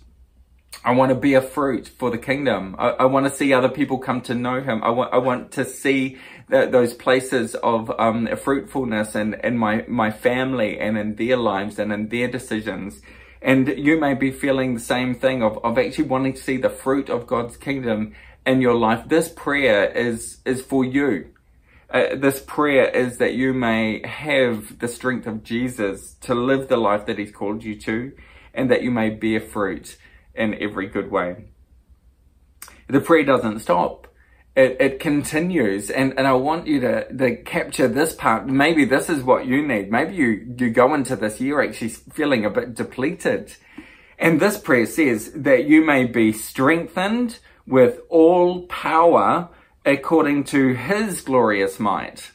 I 0.84 0.92
want 0.92 1.10
to 1.10 1.14
be 1.14 1.34
a 1.34 1.42
fruit 1.42 1.88
for 1.88 2.10
the 2.10 2.18
kingdom. 2.18 2.76
I, 2.78 2.90
I 2.90 3.04
want 3.04 3.26
to 3.26 3.32
see 3.32 3.52
other 3.52 3.68
people 3.68 3.98
come 3.98 4.20
to 4.22 4.34
know 4.34 4.60
Him. 4.60 4.82
I 4.82 4.90
want, 4.90 5.12
I 5.12 5.18
want 5.18 5.52
to 5.52 5.64
see 5.64 6.18
those 6.48 6.94
places 6.94 7.54
of 7.54 7.90
um, 7.98 8.28
fruitfulness 8.36 9.14
in, 9.14 9.34
in 9.42 9.56
my, 9.56 9.84
my 9.88 10.10
family 10.10 10.78
and 10.78 10.98
in 10.98 11.16
their 11.16 11.36
lives 11.36 11.78
and 11.78 11.92
in 11.92 12.08
their 12.08 12.28
decisions. 12.28 13.00
And 13.40 13.68
you 13.68 13.98
may 13.98 14.14
be 14.14 14.30
feeling 14.30 14.74
the 14.74 14.80
same 14.80 15.14
thing 15.14 15.42
of, 15.42 15.58
of 15.64 15.78
actually 15.78 16.04
wanting 16.04 16.34
to 16.34 16.42
see 16.42 16.56
the 16.56 16.70
fruit 16.70 17.08
of 17.08 17.26
God's 17.26 17.56
kingdom 17.56 18.14
in 18.46 18.60
your 18.60 18.74
life. 18.74 19.08
This 19.08 19.28
prayer 19.28 19.90
is, 19.90 20.38
is 20.44 20.62
for 20.62 20.84
you. 20.84 21.30
Uh, 21.90 22.16
this 22.16 22.40
prayer 22.40 22.88
is 22.88 23.18
that 23.18 23.34
you 23.34 23.54
may 23.54 24.04
have 24.06 24.78
the 24.78 24.88
strength 24.88 25.26
of 25.26 25.44
Jesus 25.44 26.14
to 26.22 26.34
live 26.34 26.68
the 26.68 26.76
life 26.76 27.06
that 27.06 27.18
he's 27.18 27.30
called 27.30 27.62
you 27.62 27.78
to 27.80 28.12
and 28.52 28.70
that 28.70 28.82
you 28.82 28.90
may 28.90 29.10
bear 29.10 29.40
fruit 29.40 29.96
in 30.34 30.54
every 30.60 30.86
good 30.86 31.10
way. 31.10 31.46
The 32.88 33.00
prayer 33.00 33.24
doesn't 33.24 33.60
stop 33.60 34.04
it, 34.56 34.76
it 34.78 35.00
continues 35.00 35.90
and, 35.90 36.14
and 36.16 36.26
I 36.26 36.34
want 36.34 36.66
you 36.66 36.80
to, 36.80 37.12
to 37.12 37.36
capture 37.36 37.88
this 37.88 38.14
part. 38.14 38.46
Maybe 38.46 38.84
this 38.84 39.10
is 39.10 39.22
what 39.22 39.46
you 39.46 39.66
need. 39.66 39.90
Maybe 39.90 40.14
you, 40.14 40.54
you 40.56 40.70
go 40.70 40.94
into 40.94 41.16
this 41.16 41.40
year 41.40 41.60
actually 41.60 41.88
feeling 41.88 42.44
a 42.44 42.50
bit 42.50 42.74
depleted. 42.74 43.54
And 44.18 44.40
this 44.40 44.58
prayer 44.58 44.86
says 44.86 45.32
that 45.32 45.64
you 45.64 45.84
may 45.84 46.04
be 46.04 46.32
strengthened 46.32 47.40
with 47.66 48.00
all 48.08 48.66
power 48.66 49.48
according 49.84 50.44
to 50.44 50.74
his 50.74 51.20
glorious 51.20 51.80
might. 51.80 52.30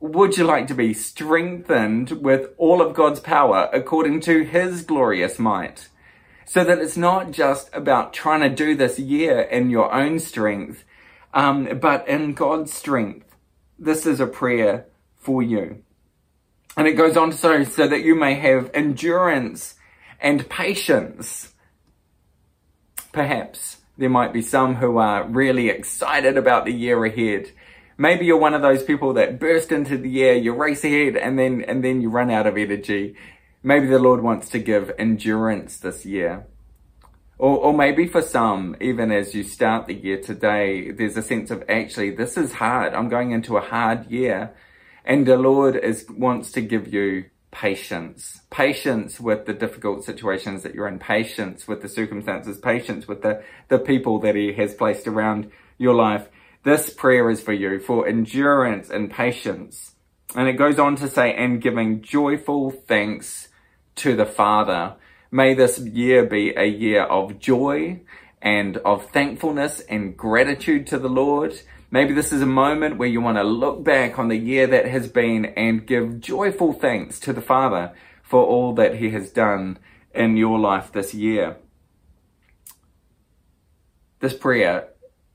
Would 0.00 0.36
you 0.36 0.44
like 0.44 0.66
to 0.66 0.74
be 0.74 0.92
strengthened 0.92 2.10
with 2.10 2.50
all 2.58 2.82
of 2.82 2.94
God's 2.94 3.20
power 3.20 3.70
according 3.72 4.20
to 4.22 4.44
his 4.44 4.82
glorious 4.82 5.38
might? 5.38 5.88
So 6.46 6.62
that 6.64 6.78
it's 6.78 6.96
not 6.96 7.30
just 7.30 7.70
about 7.72 8.12
trying 8.12 8.40
to 8.40 8.48
do 8.48 8.76
this 8.76 8.98
year 8.98 9.40
in 9.40 9.70
your 9.70 9.92
own 9.92 10.18
strength, 10.18 10.84
um, 11.32 11.78
but 11.80 12.06
in 12.06 12.34
God's 12.34 12.72
strength. 12.72 13.34
This 13.78 14.06
is 14.06 14.20
a 14.20 14.26
prayer 14.26 14.86
for 15.16 15.42
you. 15.42 15.82
And 16.76 16.86
it 16.86 16.94
goes 16.94 17.16
on 17.16 17.30
to 17.30 17.36
say, 17.36 17.64
so 17.64 17.86
that 17.86 18.02
you 18.02 18.14
may 18.14 18.34
have 18.34 18.70
endurance 18.74 19.74
and 20.20 20.48
patience. 20.48 21.52
Perhaps 23.12 23.78
there 23.96 24.10
might 24.10 24.32
be 24.32 24.42
some 24.42 24.76
who 24.76 24.98
are 24.98 25.24
really 25.24 25.68
excited 25.68 26.36
about 26.36 26.64
the 26.64 26.72
year 26.72 27.04
ahead. 27.04 27.50
Maybe 27.96 28.26
you're 28.26 28.38
one 28.38 28.54
of 28.54 28.62
those 28.62 28.82
people 28.82 29.14
that 29.14 29.38
burst 29.38 29.70
into 29.70 29.96
the 29.96 30.10
year, 30.10 30.34
you 30.34 30.52
race 30.52 30.84
ahead 30.84 31.16
and 31.16 31.38
then, 31.38 31.62
and 31.62 31.84
then 31.84 32.00
you 32.00 32.10
run 32.10 32.30
out 32.30 32.46
of 32.46 32.56
energy 32.56 33.14
Maybe 33.66 33.86
the 33.86 33.98
Lord 33.98 34.22
wants 34.22 34.50
to 34.50 34.58
give 34.58 34.92
endurance 34.98 35.78
this 35.78 36.04
year. 36.04 36.46
Or, 37.38 37.56
or 37.56 37.72
maybe 37.72 38.06
for 38.06 38.20
some, 38.20 38.76
even 38.78 39.10
as 39.10 39.34
you 39.34 39.42
start 39.42 39.86
the 39.86 39.94
year 39.94 40.20
today, 40.20 40.90
there's 40.90 41.16
a 41.16 41.22
sense 41.22 41.50
of 41.50 41.64
actually, 41.66 42.10
this 42.10 42.36
is 42.36 42.52
hard. 42.52 42.92
I'm 42.92 43.08
going 43.08 43.32
into 43.32 43.56
a 43.56 43.62
hard 43.62 44.10
year. 44.10 44.54
And 45.02 45.24
the 45.24 45.38
Lord 45.38 45.76
is, 45.76 46.04
wants 46.10 46.52
to 46.52 46.60
give 46.60 46.92
you 46.92 47.24
patience. 47.52 48.42
Patience 48.50 49.18
with 49.18 49.46
the 49.46 49.54
difficult 49.54 50.04
situations 50.04 50.62
that 50.62 50.74
you're 50.74 50.86
in. 50.86 50.98
Patience 50.98 51.66
with 51.66 51.80
the 51.80 51.88
circumstances. 51.88 52.58
Patience 52.58 53.08
with 53.08 53.22
the, 53.22 53.42
the 53.68 53.78
people 53.78 54.18
that 54.20 54.36
He 54.36 54.52
has 54.52 54.74
placed 54.74 55.08
around 55.08 55.50
your 55.78 55.94
life. 55.94 56.28
This 56.64 56.90
prayer 56.90 57.30
is 57.30 57.40
for 57.40 57.54
you, 57.54 57.80
for 57.80 58.06
endurance 58.06 58.90
and 58.90 59.10
patience. 59.10 59.94
And 60.36 60.48
it 60.48 60.54
goes 60.54 60.78
on 60.78 60.96
to 60.96 61.08
say, 61.08 61.32
and 61.32 61.62
giving 61.62 62.02
joyful 62.02 62.70
thanks 62.70 63.48
to 63.96 64.16
the 64.16 64.26
Father. 64.26 64.94
May 65.30 65.54
this 65.54 65.78
year 65.78 66.24
be 66.24 66.54
a 66.54 66.64
year 66.64 67.02
of 67.02 67.38
joy 67.38 68.00
and 68.40 68.76
of 68.78 69.10
thankfulness 69.10 69.80
and 69.80 70.16
gratitude 70.16 70.86
to 70.88 70.98
the 70.98 71.08
Lord. 71.08 71.60
Maybe 71.90 72.12
this 72.12 72.32
is 72.32 72.42
a 72.42 72.46
moment 72.46 72.98
where 72.98 73.08
you 73.08 73.20
want 73.20 73.38
to 73.38 73.44
look 73.44 73.84
back 73.84 74.18
on 74.18 74.28
the 74.28 74.36
year 74.36 74.66
that 74.66 74.86
has 74.86 75.08
been 75.08 75.46
and 75.46 75.86
give 75.86 76.20
joyful 76.20 76.72
thanks 76.72 77.20
to 77.20 77.32
the 77.32 77.40
Father 77.40 77.92
for 78.22 78.44
all 78.44 78.74
that 78.74 78.96
He 78.96 79.10
has 79.10 79.30
done 79.30 79.78
in 80.14 80.36
your 80.36 80.58
life 80.58 80.92
this 80.92 81.14
year. 81.14 81.56
This 84.20 84.34
prayer 84.34 84.88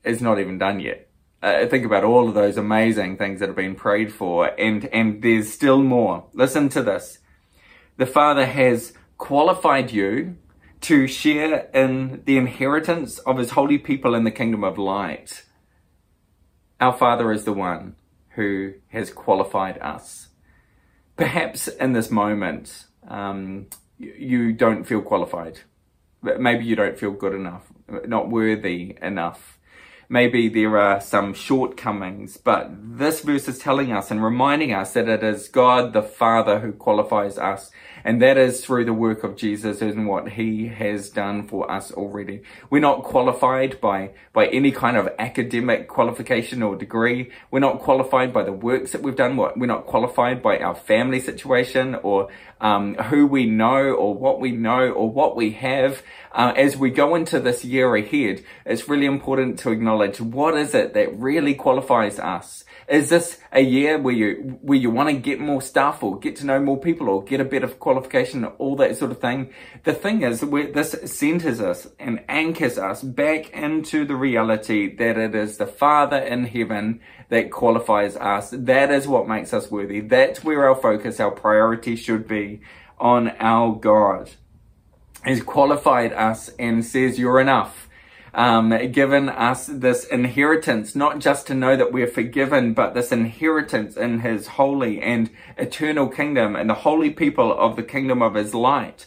is 0.04 0.20
not 0.20 0.38
even 0.38 0.58
done 0.58 0.80
yet. 0.80 1.08
Uh, 1.42 1.66
think 1.66 1.86
about 1.86 2.04
all 2.04 2.28
of 2.28 2.34
those 2.34 2.58
amazing 2.58 3.16
things 3.16 3.40
that 3.40 3.48
have 3.48 3.56
been 3.56 3.74
prayed 3.74 4.12
for 4.12 4.50
and, 4.60 4.84
and 4.86 5.22
there's 5.22 5.50
still 5.50 5.82
more. 5.82 6.26
Listen 6.34 6.68
to 6.70 6.82
this 6.82 7.19
the 8.00 8.06
Father 8.06 8.46
has 8.46 8.94
qualified 9.18 9.92
you 9.92 10.38
to 10.80 11.06
share 11.06 11.68
in 11.74 12.22
the 12.24 12.38
inheritance 12.38 13.18
of 13.18 13.36
his 13.36 13.50
holy 13.50 13.76
people 13.76 14.14
in 14.14 14.24
the 14.24 14.30
kingdom 14.30 14.64
of 14.64 14.78
light. 14.78 15.44
Our 16.80 16.96
Father 16.96 17.30
is 17.30 17.44
the 17.44 17.52
one 17.52 17.96
who 18.30 18.72
has 18.88 19.12
qualified 19.12 19.76
us. 19.82 20.28
Perhaps 21.16 21.68
in 21.68 21.92
this 21.92 22.10
moment, 22.10 22.86
um, 23.06 23.66
you 23.98 24.54
don't 24.54 24.84
feel 24.84 25.02
qualified. 25.02 25.60
Maybe 26.22 26.64
you 26.64 26.76
don't 26.76 26.98
feel 26.98 27.12
good 27.12 27.34
enough, 27.34 27.70
not 28.06 28.30
worthy 28.30 28.96
enough 29.02 29.58
maybe 30.10 30.48
there 30.48 30.76
are 30.76 31.00
some 31.00 31.32
shortcomings, 31.32 32.36
but 32.36 32.68
this 32.98 33.20
verse 33.20 33.46
is 33.46 33.60
telling 33.60 33.92
us 33.92 34.10
and 34.10 34.22
reminding 34.22 34.74
us 34.74 34.92
that 34.94 35.08
it 35.08 35.22
is 35.22 35.48
God 35.48 35.92
the 35.92 36.02
Father 36.02 36.58
who 36.58 36.72
qualifies 36.72 37.38
us. 37.38 37.70
And 38.02 38.20
that 38.20 38.36
is 38.36 38.64
through 38.64 38.86
the 38.86 38.94
work 38.94 39.24
of 39.24 39.36
Jesus 39.36 39.80
and 39.80 40.08
what 40.08 40.30
he 40.30 40.68
has 40.68 41.10
done 41.10 41.46
for 41.46 41.70
us 41.70 41.92
already. 41.92 42.42
We're 42.70 42.80
not 42.80 43.04
qualified 43.04 43.80
by, 43.80 44.10
by 44.32 44.46
any 44.46 44.72
kind 44.72 44.96
of 44.96 45.10
academic 45.18 45.86
qualification 45.86 46.62
or 46.62 46.76
degree. 46.76 47.30
We're 47.50 47.60
not 47.60 47.80
qualified 47.80 48.32
by 48.32 48.42
the 48.42 48.52
works 48.52 48.92
that 48.92 49.02
we've 49.02 49.16
done. 49.16 49.36
We're 49.36 49.66
not 49.66 49.86
qualified 49.86 50.42
by 50.42 50.58
our 50.58 50.74
family 50.74 51.20
situation 51.20 51.94
or 51.94 52.30
um, 52.60 52.94
who 52.94 53.26
we 53.26 53.46
know 53.46 53.92
or 53.92 54.14
what 54.14 54.40
we 54.40 54.52
know 54.52 54.90
or 54.90 55.10
what 55.10 55.36
we 55.36 55.52
have. 55.52 56.02
Uh, 56.32 56.52
as 56.56 56.76
we 56.76 56.90
go 56.90 57.14
into 57.14 57.40
this 57.40 57.64
year 57.64 57.94
ahead, 57.96 58.44
it's 58.64 58.88
really 58.88 59.06
important 59.06 59.58
to 59.60 59.70
acknowledge. 59.70 60.20
What 60.20 60.56
is 60.56 60.74
it 60.74 60.94
that 60.94 61.18
really 61.18 61.54
qualifies 61.54 62.18
us? 62.18 62.64
Is 62.90 63.08
this 63.08 63.38
a 63.52 63.60
year 63.60 63.98
where 63.98 64.12
you 64.12 64.58
where 64.62 64.76
you 64.76 64.90
want 64.90 65.10
to 65.10 65.14
get 65.14 65.38
more 65.38 65.62
stuff 65.62 66.02
or 66.02 66.18
get 66.18 66.34
to 66.36 66.44
know 66.44 66.58
more 66.58 66.76
people 66.76 67.08
or 67.08 67.22
get 67.22 67.40
a 67.40 67.62
of 67.62 67.78
qualification, 67.78 68.44
all 68.44 68.74
that 68.76 68.96
sort 68.96 69.12
of 69.12 69.20
thing? 69.20 69.54
The 69.84 69.92
thing 69.92 70.22
is, 70.22 70.44
where 70.44 70.72
this 70.72 70.96
centers 71.04 71.60
us 71.60 71.86
and 72.00 72.24
anchors 72.28 72.78
us 72.78 73.04
back 73.04 73.50
into 73.50 74.04
the 74.04 74.16
reality 74.16 74.92
that 74.96 75.16
it 75.16 75.36
is 75.36 75.56
the 75.56 75.68
Father 75.68 76.18
in 76.18 76.46
heaven 76.46 77.00
that 77.28 77.52
qualifies 77.52 78.16
us. 78.16 78.50
That 78.50 78.90
is 78.90 79.06
what 79.06 79.28
makes 79.28 79.54
us 79.54 79.70
worthy. 79.70 80.00
That's 80.00 80.42
where 80.42 80.68
our 80.68 80.74
focus, 80.74 81.20
our 81.20 81.30
priority 81.30 81.94
should 81.94 82.26
be 82.26 82.60
on 82.98 83.28
our 83.38 83.72
God. 83.76 84.32
He's 85.24 85.44
qualified 85.44 86.12
us 86.12 86.48
and 86.58 86.84
says 86.84 87.20
you're 87.20 87.40
enough 87.40 87.88
um, 88.34 88.90
given 88.92 89.28
us 89.28 89.66
this 89.66 90.04
inheritance, 90.04 90.94
not 90.94 91.18
just 91.18 91.46
to 91.48 91.54
know 91.54 91.76
that 91.76 91.92
we're 91.92 92.06
forgiven, 92.06 92.74
but 92.74 92.94
this 92.94 93.12
inheritance 93.12 93.96
in 93.96 94.20
his 94.20 94.46
holy 94.48 95.00
and 95.00 95.30
eternal 95.56 96.08
kingdom 96.08 96.56
and 96.56 96.70
the 96.70 96.74
holy 96.74 97.10
people 97.10 97.52
of 97.52 97.76
the 97.76 97.82
kingdom 97.82 98.22
of 98.22 98.34
his 98.34 98.54
light. 98.54 99.06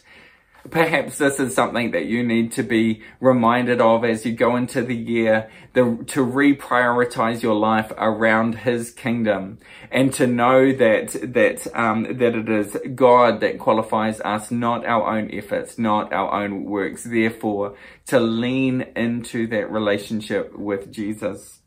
Perhaps 0.70 1.18
this 1.18 1.38
is 1.40 1.54
something 1.54 1.90
that 1.90 2.06
you 2.06 2.22
need 2.22 2.52
to 2.52 2.62
be 2.62 3.02
reminded 3.20 3.82
of 3.82 4.02
as 4.02 4.24
you 4.24 4.32
go 4.32 4.56
into 4.56 4.82
the 4.82 4.96
year, 4.96 5.50
the, 5.74 6.02
to 6.06 6.24
reprioritize 6.24 7.42
your 7.42 7.54
life 7.54 7.92
around 7.98 8.54
His 8.54 8.90
kingdom, 8.90 9.58
and 9.90 10.10
to 10.14 10.26
know 10.26 10.72
that 10.72 11.34
that 11.34 11.66
um, 11.76 12.04
that 12.04 12.34
it 12.34 12.48
is 12.48 12.78
God 12.94 13.40
that 13.40 13.58
qualifies 13.58 14.22
us, 14.22 14.50
not 14.50 14.86
our 14.86 15.06
own 15.06 15.30
efforts, 15.34 15.78
not 15.78 16.14
our 16.14 16.42
own 16.42 16.64
works. 16.64 17.04
Therefore, 17.04 17.76
to 18.06 18.18
lean 18.18 18.86
into 18.96 19.46
that 19.48 19.70
relationship 19.70 20.56
with 20.56 20.90
Jesus. 20.90 21.60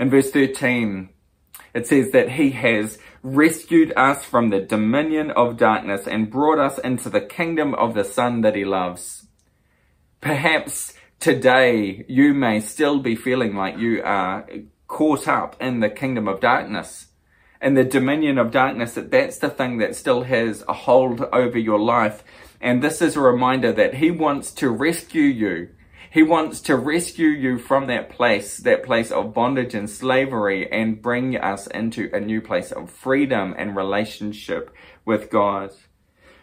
In 0.00 0.10
verse 0.10 0.32
thirteen, 0.32 1.10
it 1.74 1.86
says 1.86 2.12
that 2.12 2.30
He 2.30 2.50
has 2.52 2.98
rescued 3.24 3.90
us 3.96 4.22
from 4.22 4.50
the 4.50 4.60
dominion 4.60 5.30
of 5.30 5.56
darkness 5.56 6.06
and 6.06 6.30
brought 6.30 6.58
us 6.58 6.78
into 6.78 7.08
the 7.08 7.22
kingdom 7.22 7.74
of 7.74 7.94
the 7.94 8.04
Son 8.04 8.42
that 8.42 8.54
he 8.54 8.66
loves. 8.66 9.26
Perhaps 10.20 10.92
today 11.18 12.04
you 12.06 12.34
may 12.34 12.60
still 12.60 12.98
be 12.98 13.16
feeling 13.16 13.56
like 13.56 13.78
you 13.78 14.02
are 14.04 14.46
caught 14.88 15.26
up 15.26 15.56
in 15.58 15.80
the 15.80 15.88
kingdom 15.88 16.28
of 16.28 16.40
darkness 16.40 17.06
and 17.62 17.78
the 17.78 17.84
dominion 17.84 18.36
of 18.36 18.50
darkness, 18.50 18.92
that 18.92 19.10
that's 19.10 19.38
the 19.38 19.48
thing 19.48 19.78
that 19.78 19.96
still 19.96 20.24
has 20.24 20.62
a 20.68 20.74
hold 20.74 21.22
over 21.32 21.58
your 21.58 21.80
life. 21.80 22.22
And 22.60 22.82
this 22.82 23.00
is 23.00 23.16
a 23.16 23.20
reminder 23.20 23.72
that 23.72 23.94
he 23.94 24.10
wants 24.10 24.52
to 24.54 24.68
rescue 24.68 25.22
you 25.22 25.70
He 26.14 26.22
wants 26.22 26.60
to 26.60 26.76
rescue 26.76 27.26
you 27.26 27.58
from 27.58 27.88
that 27.88 28.08
place, 28.08 28.58
that 28.58 28.84
place 28.84 29.10
of 29.10 29.34
bondage 29.34 29.74
and 29.74 29.90
slavery 29.90 30.70
and 30.70 31.02
bring 31.02 31.36
us 31.36 31.66
into 31.66 32.08
a 32.12 32.20
new 32.20 32.40
place 32.40 32.70
of 32.70 32.88
freedom 32.88 33.52
and 33.58 33.74
relationship 33.74 34.72
with 35.04 35.28
God. 35.28 35.72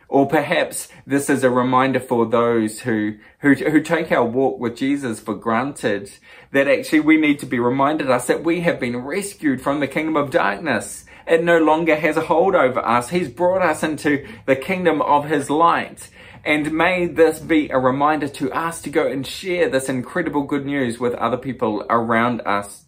Or 0.10 0.28
perhaps 0.28 0.90
this 1.08 1.30
is 1.30 1.46
a 1.46 1.50
reminder 1.50 2.02
for 2.02 2.26
those 2.26 2.82
who, 2.82 3.16
who, 3.40 3.54
who 3.54 3.80
take 3.80 4.12
our 4.12 4.26
walk 4.26 4.60
with 4.60 4.76
Jesus 4.76 5.22
for 5.22 5.36
granted 5.36 6.12
that 6.52 6.68
actually 6.68 7.00
we 7.00 7.16
need 7.16 7.40
to 7.40 7.46
be 7.46 7.58
reminded 7.58 8.12
us 8.12 8.28
that 8.28 8.44
we 8.44 8.60
have 8.60 8.78
been 8.78 8.98
rescued 8.98 9.62
from 9.62 9.80
the 9.80 9.88
kingdom 9.88 10.18
of 10.18 10.32
darkness. 10.32 11.06
It 11.26 11.46
no 11.46 11.60
longer 11.60 11.96
has 11.96 12.18
a 12.18 12.26
hold 12.26 12.56
over 12.56 12.86
us. 12.86 13.10
He's 13.10 13.30
brought 13.30 13.62
us 13.62 13.84
into 13.84 14.28
the 14.46 14.58
kingdom 14.58 15.02
of 15.02 15.30
his 15.30 15.50
light. 15.50 16.10
And 16.44 16.72
may 16.72 17.06
this 17.06 17.40
be 17.40 17.70
a 17.70 17.78
reminder 17.78 18.28
to 18.28 18.52
us 18.52 18.82
to 18.82 18.90
go 18.90 19.08
and 19.08 19.26
share 19.26 19.70
this 19.70 19.90
incredible 19.90 20.44
good 20.44 20.66
news 20.66 21.00
with 21.00 21.14
other 21.16 21.38
people 21.38 21.86
around 21.90 22.42
us. 22.42 22.86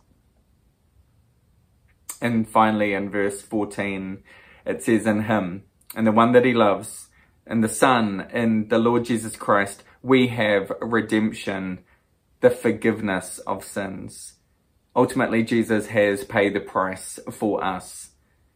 And 2.19 2.47
finally, 2.47 2.93
in 2.93 3.11
verse 3.11 3.41
14, 3.41 4.23
it 4.65 4.81
says, 4.81 5.05
In 5.05 5.23
him, 5.23 5.63
and 5.95 6.07
the 6.07 6.11
one 6.11 6.31
that 6.31 6.45
he 6.45 6.53
loves, 6.53 7.09
and 7.45 7.63
the 7.63 7.69
Son, 7.69 8.27
in 8.33 8.69
the 8.69 8.79
Lord 8.79 9.05
Jesus 9.05 9.35
Christ, 9.35 9.83
we 10.01 10.27
have 10.27 10.71
redemption, 10.81 11.83
the 12.39 12.49
forgiveness 12.49 13.39
of 13.39 13.63
sins. 13.63 14.33
Ultimately, 14.95 15.43
Jesus 15.43 15.87
has 15.87 16.23
paid 16.23 16.55
the 16.55 16.59
price 16.59 17.19
for 17.31 17.63
us. 17.63 18.11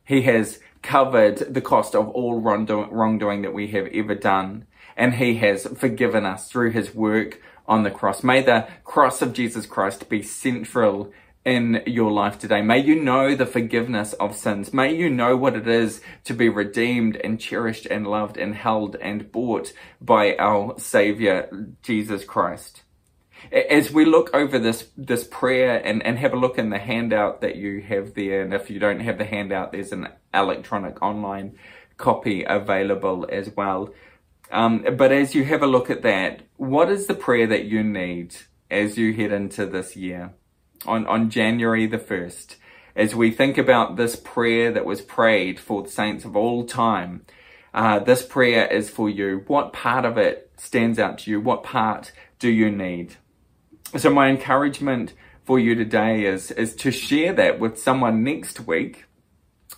He 0.06 0.22
has 0.24 0.60
covered 0.88 1.54
the 1.54 1.60
cost 1.60 1.94
of 1.94 2.08
all 2.12 2.40
wrongdoing 2.40 3.42
that 3.42 3.54
we 3.54 3.68
have 3.68 3.88
ever 3.88 4.16
done 4.16 4.66
and 4.96 5.16
he 5.16 5.36
has 5.36 5.68
forgiven 5.76 6.26
us 6.26 6.50
through 6.50 6.72
his 6.72 6.96
work 6.96 7.42
on 7.68 7.84
the 7.84 7.92
cross. 7.92 8.24
May 8.24 8.42
the 8.42 8.70
cross 8.86 9.22
of 9.22 9.34
Jesus 9.34 9.66
Christ 9.66 10.08
be 10.08 10.24
central 10.24 11.12
in 11.44 11.84
your 11.86 12.10
life 12.10 12.40
today. 12.40 12.62
May 12.62 12.80
you 12.80 13.04
know 13.04 13.36
the 13.36 13.46
forgiveness 13.46 14.14
of 14.14 14.38
sins. 14.38 14.74
May 14.74 14.96
you 14.96 15.10
know 15.10 15.36
what 15.36 15.58
it 15.58 15.68
is 15.68 16.00
to 16.24 16.34
be 16.34 16.48
redeemed 16.48 17.18
and 17.18 17.38
cherished 17.38 17.86
and 17.88 18.08
loved 18.08 18.38
and 18.38 18.56
held 18.56 18.96
and 18.96 19.30
bought 19.30 19.74
by 20.00 20.38
our 20.38 20.80
Savior, 20.80 21.76
Jesus 21.84 22.24
Christ. 22.24 22.84
As 23.52 23.92
we 23.92 24.06
look 24.06 24.30
over 24.34 24.60
this, 24.60 24.88
this 24.98 25.26
prayer 25.26 25.82
and, 25.84 26.06
and 26.06 26.18
have 26.18 26.34
a 26.34 26.38
look 26.38 26.58
in 26.58 26.70
the 26.70 26.80
handout 26.80 27.42
that 27.42 27.56
you 27.56 27.82
have 27.82 28.14
there, 28.14 28.42
and 28.42 28.54
if 28.54 28.70
you 28.70 28.80
don't 28.80 29.00
have 29.00 29.18
the 29.18 29.26
handout, 29.26 29.72
there's 29.72 29.92
an 29.92 30.10
electronic 30.34 31.02
online 31.02 31.58
copy 31.98 32.44
available 32.44 33.28
as 33.32 33.50
well. 33.56 33.94
Um, 34.52 34.86
but 34.98 35.12
as 35.12 35.36
you 35.36 35.44
have 35.46 35.62
a 35.62 35.68
look 35.68 35.90
at 35.90 36.04
that, 36.04 36.42
what 36.56 36.90
is 36.90 37.08
the 37.08 37.14
prayer 37.14 37.48
that 37.48 37.66
you 37.66 37.84
need 37.84 38.36
as 38.72 38.98
you 38.98 39.14
head 39.14 39.32
into 39.32 39.66
this 39.66 39.96
year 39.96 40.34
on, 40.86 41.06
on 41.08 41.30
January 41.30 41.86
the 41.86 41.98
1st? 41.98 42.56
As 42.96 43.14
we 43.14 43.30
think 43.32 43.58
about 43.58 43.96
this 43.96 44.16
prayer 44.16 44.72
that 44.72 44.86
was 44.86 45.02
prayed 45.02 45.60
for 45.60 45.84
the 45.84 45.90
saints 45.90 46.26
of 46.26 46.36
all 46.36 46.66
time, 46.66 47.26
uh, 47.74 48.00
this 48.00 48.26
prayer 48.26 48.66
is 48.66 48.90
for 48.90 49.10
you. 49.10 49.44
What 49.48 49.74
part 49.74 50.04
of 50.04 50.18
it 50.18 50.52
stands 50.58 50.98
out 50.98 51.20
to 51.20 51.32
you? 51.32 51.40
What 51.40 51.64
part 51.64 52.12
do 52.40 52.50
you 52.50 52.72
need? 52.72 53.16
So 53.96 54.10
my 54.10 54.28
encouragement 54.28 55.14
for 55.46 55.58
you 55.58 55.74
today 55.74 56.26
is, 56.26 56.52
is 56.52 56.76
to 56.76 56.92
share 56.92 57.32
that 57.34 57.58
with 57.58 57.80
someone 57.80 58.22
next 58.22 58.68
week 58.68 59.06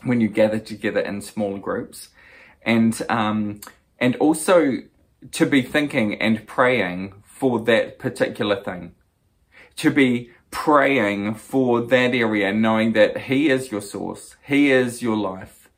when 0.03 0.19
you 0.19 0.27
gather 0.27 0.57
together 0.57 0.99
in 0.99 1.21
small 1.21 1.57
groups. 1.57 2.09
And, 2.63 2.99
um, 3.07 3.61
and 3.99 4.15
also 4.15 4.77
to 5.31 5.45
be 5.45 5.61
thinking 5.61 6.19
and 6.19 6.47
praying 6.47 7.13
for 7.23 7.59
that 7.65 7.99
particular 7.99 8.61
thing. 8.63 8.95
To 9.77 9.91
be 9.91 10.31
praying 10.49 11.35
for 11.35 11.81
that 11.81 12.15
area, 12.15 12.51
knowing 12.51 12.93
that 12.93 13.17
He 13.21 13.49
is 13.49 13.71
your 13.71 13.81
source, 13.81 14.35
He 14.43 14.71
is 14.71 15.03
your 15.03 15.15
life. 15.15 15.69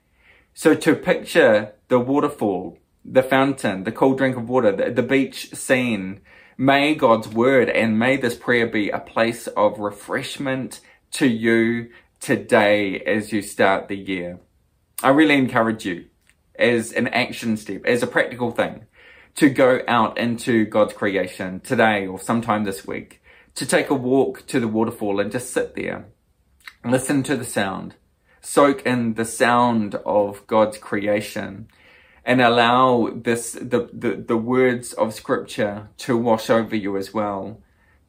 So 0.54 0.74
to 0.74 0.96
picture 0.96 1.74
the 1.90 2.00
waterfall, 2.00 2.78
the 3.04 3.24
fountain, 3.24 3.84
the 3.84 3.92
cold 3.92 4.18
drink 4.18 4.38
of 4.38 4.48
water, 4.48 4.72
the, 4.72 4.90
the 4.92 5.04
beach 5.04 5.54
scene, 5.54 6.22
may 6.62 6.94
God's 6.94 7.28
word 7.28 7.70
and 7.72 7.98
may 7.98 8.18
this 8.18 8.36
prayer 8.36 8.68
be 8.68 8.92
a 8.92 9.00
place 9.00 9.48
of 9.48 9.80
refreshment 9.80 10.80
to 11.10 11.26
you 11.26 11.90
today 12.20 13.00
as 13.00 13.34
you 13.34 13.42
start 13.42 13.88
the 13.88 13.98
year. 13.98 14.40
I 15.02 15.10
really 15.10 15.38
encourage 15.38 15.88
you 15.88 16.06
as 16.60 16.92
an 16.92 17.08
action 17.08 17.58
step, 17.58 17.84
as 17.86 18.04
a 18.04 18.08
practical 18.08 18.52
thing, 18.52 18.86
to 19.38 19.50
go 19.50 19.82
out 19.88 20.20
into 20.20 20.66
God's 20.66 20.94
creation 20.94 21.62
today 21.62 22.06
or 22.06 22.20
sometime 22.20 22.64
this 22.64 22.86
week, 22.86 23.24
to 23.56 23.66
take 23.66 23.90
a 23.90 23.96
walk 23.96 24.46
to 24.46 24.60
the 24.60 24.68
waterfall 24.68 25.20
and 25.20 25.32
just 25.32 25.52
sit 25.52 25.74
there, 25.74 26.06
listen 26.86 27.24
to 27.24 27.36
the 27.36 27.44
sound, 27.44 27.96
soak 28.40 28.86
in 28.86 29.16
the 29.16 29.26
sound 29.26 29.96
of 30.06 30.46
God's 30.46 30.78
creation, 30.78 31.70
and 32.26 32.42
allow 32.42 33.10
this 33.14 33.54
the, 33.54 33.90
the, 33.92 34.24
the 34.28 34.38
words 34.38 34.94
of 34.94 35.14
scripture 35.14 35.90
to 35.98 36.18
wash 36.18 36.50
over 36.50 36.76
you 36.76 36.98
as 36.98 37.14
well 37.14 37.62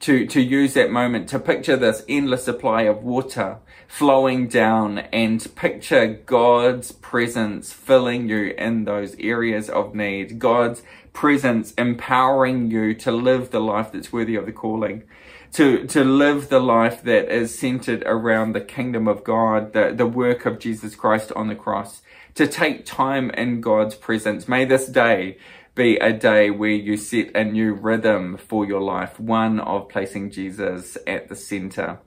to, 0.03 0.27
to 0.27 0.41
use 0.41 0.75
that 0.75 0.91
moment 0.91 1.29
to 1.29 1.39
picture 1.39 1.77
this 1.77 2.05
endless 2.09 2.45
supply 2.45 2.83
of 2.83 3.05
water 3.05 3.59
flowing 3.87 4.49
down 4.49 4.99
and 4.99 5.55
picture 5.55 6.07
God's 6.27 6.91
presence 6.91 7.73
filling 7.73 8.29
you 8.29 8.53
in 8.59 8.85
those 8.85 9.15
areas 9.21 9.71
of 9.71 9.95
need. 9.95 10.41
God's 10.41 10.83
presence 11.13 11.73
empowering 11.75 12.69
you 12.69 12.95
to 12.95 13.13
live 13.13 13.51
the 13.51 13.61
life 13.61 13.93
that's 13.93 14.13
worthy 14.13 14.35
of 14.35 14.45
the 14.45 14.53
calling. 14.53 15.05
To, 15.53 15.87
to 15.87 16.03
live 16.03 16.49
the 16.49 16.61
life 16.61 17.03
that 17.03 17.29
is 17.33 17.57
centered 17.57 18.03
around 18.05 18.55
the 18.55 18.61
kingdom 18.61 19.07
of 19.07 19.23
God, 19.23 19.73
the, 19.73 19.93
the 19.95 20.07
work 20.07 20.47
of 20.47 20.59
Jesus 20.59 20.97
Christ 20.97 21.31
on 21.37 21.47
the 21.47 21.55
cross. 21.55 22.03
To 22.37 22.47
take 22.47 22.87
time 22.87 23.31
in 23.31 23.61
God's 23.61 23.95
presence. 23.95 24.49
May 24.49 24.65
this 24.65 24.87
day 24.87 25.37
be 25.75 25.97
a 25.99 26.13
day 26.13 26.51
where 26.51 26.71
you 26.71 26.97
set 26.97 27.35
a 27.35 27.45
new 27.45 27.75
rhythm 27.75 28.37
for 28.37 28.65
your 28.65 28.81
life, 28.81 29.21
one 29.21 29.61
of 29.61 29.89
placing 29.89 30.31
Jesus 30.31 30.97
at 31.07 31.29
the 31.29 31.37
center 31.37 31.99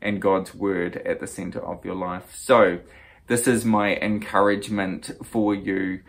and 0.00 0.22
God's 0.22 0.54
word 0.54 0.96
at 0.98 1.20
the 1.20 1.26
center 1.26 1.60
of 1.60 1.84
your 1.84 1.94
life. 1.94 2.34
So, 2.34 2.80
this 3.26 3.46
is 3.46 3.64
my 3.64 3.94
encouragement 3.96 5.10
for 5.24 5.54
you 5.54 6.00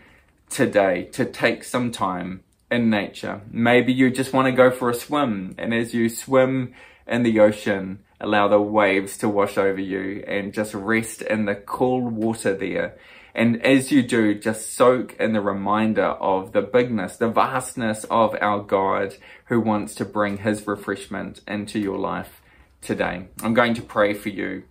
today 0.50 1.04
to 1.12 1.26
take 1.26 1.64
some 1.64 1.92
time 1.92 2.44
in 2.72 2.90
nature. 2.90 3.42
Maybe 3.52 3.92
you 3.94 4.10
just 4.10 4.34
want 4.34 4.46
to 4.48 4.52
go 4.52 4.72
for 4.72 4.90
a 4.90 4.94
swim, 4.96 5.56
and 5.58 5.74
as 5.74 5.94
you 5.94 6.10
swim 6.10 6.74
in 7.08 7.24
the 7.24 7.40
ocean, 7.40 8.00
allow 8.20 8.48
the 8.48 8.62
waves 8.62 9.18
to 9.18 9.30
wash 9.30 9.58
over 9.58 9.80
you 9.80 10.24
and 10.28 10.54
just 10.54 10.74
rest 10.74 11.22
in 11.22 11.46
the 11.46 11.56
cool 11.56 12.02
water 12.02 12.54
there 12.54 12.96
and 13.36 13.64
as 13.66 13.92
you 13.92 14.04
do, 14.04 14.34
just 14.34 14.74
soak 14.74 15.16
in 15.20 15.34
the 15.34 15.42
reminder 15.42 16.04
of 16.04 16.52
the 16.52 16.62
bigness, 16.62 17.18
the 17.18 17.30
vastness 17.30 18.04
of 18.06 18.36
our 18.42 18.62
God 18.62 19.16
who 19.46 19.60
wants 19.62 19.96
to 19.96 20.06
bring 20.06 20.40
his 20.40 20.66
refreshment 20.66 21.42
into 21.48 21.80
your 21.80 21.98
life 21.98 22.42
today. 22.82 23.28
I'm 23.42 23.54
going 23.54 23.76
to 23.76 23.82
pray 23.82 24.14
for 24.14 24.30
you. 24.30 24.64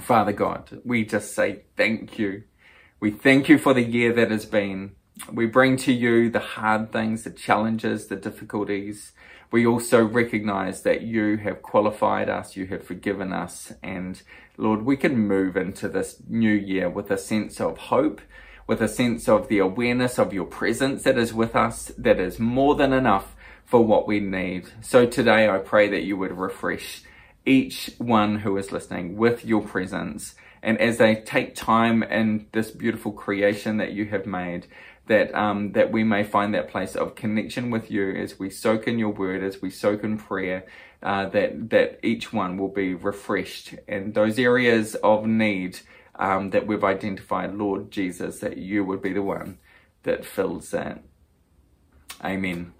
Father 0.00 0.32
God, 0.32 0.80
we 0.84 1.04
just 1.04 1.34
say 1.34 1.62
thank 1.76 2.18
you. 2.18 2.44
We 3.00 3.10
thank 3.10 3.48
you 3.48 3.58
for 3.58 3.74
the 3.74 3.82
year 3.82 4.12
that 4.12 4.30
has 4.30 4.46
been. 4.46 4.92
We 5.30 5.46
bring 5.46 5.76
to 5.78 5.92
you 5.92 6.30
the 6.30 6.40
hard 6.40 6.92
things, 6.92 7.24
the 7.24 7.30
challenges, 7.30 8.06
the 8.06 8.16
difficulties. 8.16 9.12
We 9.52 9.66
also 9.66 10.02
recognize 10.02 10.82
that 10.82 11.02
you 11.02 11.36
have 11.36 11.60
qualified 11.60 12.30
us, 12.30 12.56
you 12.56 12.66
have 12.68 12.84
forgiven 12.84 13.34
us, 13.34 13.70
and 13.82 14.20
Lord, 14.56 14.86
we 14.86 14.96
can 14.96 15.28
move 15.28 15.58
into 15.58 15.90
this 15.90 16.22
new 16.26 16.54
year 16.54 16.88
with 16.88 17.10
a 17.10 17.18
sense 17.18 17.60
of 17.60 17.76
hope, 17.76 18.22
with 18.66 18.80
a 18.80 18.88
sense 18.88 19.28
of 19.28 19.48
the 19.48 19.58
awareness 19.58 20.18
of 20.18 20.32
your 20.32 20.46
presence 20.46 21.02
that 21.02 21.18
is 21.18 21.34
with 21.34 21.54
us, 21.54 21.92
that 21.98 22.18
is 22.18 22.38
more 22.38 22.74
than 22.74 22.94
enough 22.94 23.36
for 23.66 23.84
what 23.84 24.06
we 24.06 24.20
need. 24.20 24.68
So 24.80 25.04
today 25.04 25.50
I 25.50 25.58
pray 25.58 25.86
that 25.90 26.04
you 26.04 26.16
would 26.16 26.32
refresh 26.32 27.02
each 27.44 27.90
one 27.98 28.38
who 28.38 28.56
is 28.56 28.72
listening 28.72 29.16
with 29.16 29.44
your 29.44 29.60
presence. 29.60 30.34
And 30.62 30.78
as 30.78 30.98
they 30.98 31.16
take 31.16 31.54
time 31.54 32.02
in 32.02 32.46
this 32.52 32.70
beautiful 32.70 33.12
creation 33.12 33.78
that 33.78 33.92
you 33.92 34.06
have 34.06 34.26
made, 34.26 34.66
that 35.12 35.34
um, 35.34 35.72
that 35.72 35.92
we 35.92 36.04
may 36.04 36.24
find 36.24 36.54
that 36.54 36.70
place 36.70 36.96
of 36.96 37.14
connection 37.14 37.70
with 37.70 37.90
you 37.90 38.10
as 38.12 38.38
we 38.38 38.48
soak 38.50 38.88
in 38.88 38.98
your 38.98 39.10
word, 39.10 39.44
as 39.44 39.62
we 39.62 39.70
soak 39.70 40.02
in 40.04 40.16
prayer, 40.16 40.64
uh, 41.02 41.28
that 41.28 41.70
that 41.70 42.00
each 42.02 42.32
one 42.32 42.56
will 42.56 42.70
be 42.82 42.94
refreshed, 42.94 43.74
and 43.86 44.14
those 44.14 44.38
areas 44.38 44.94
of 44.96 45.26
need 45.26 45.80
um, 46.16 46.50
that 46.50 46.66
we've 46.66 46.84
identified, 46.84 47.54
Lord 47.54 47.90
Jesus, 47.90 48.40
that 48.40 48.56
you 48.56 48.84
would 48.86 49.02
be 49.02 49.12
the 49.12 49.22
one 49.22 49.58
that 50.04 50.24
fills 50.24 50.70
that. 50.70 51.02
Amen. 52.24 52.72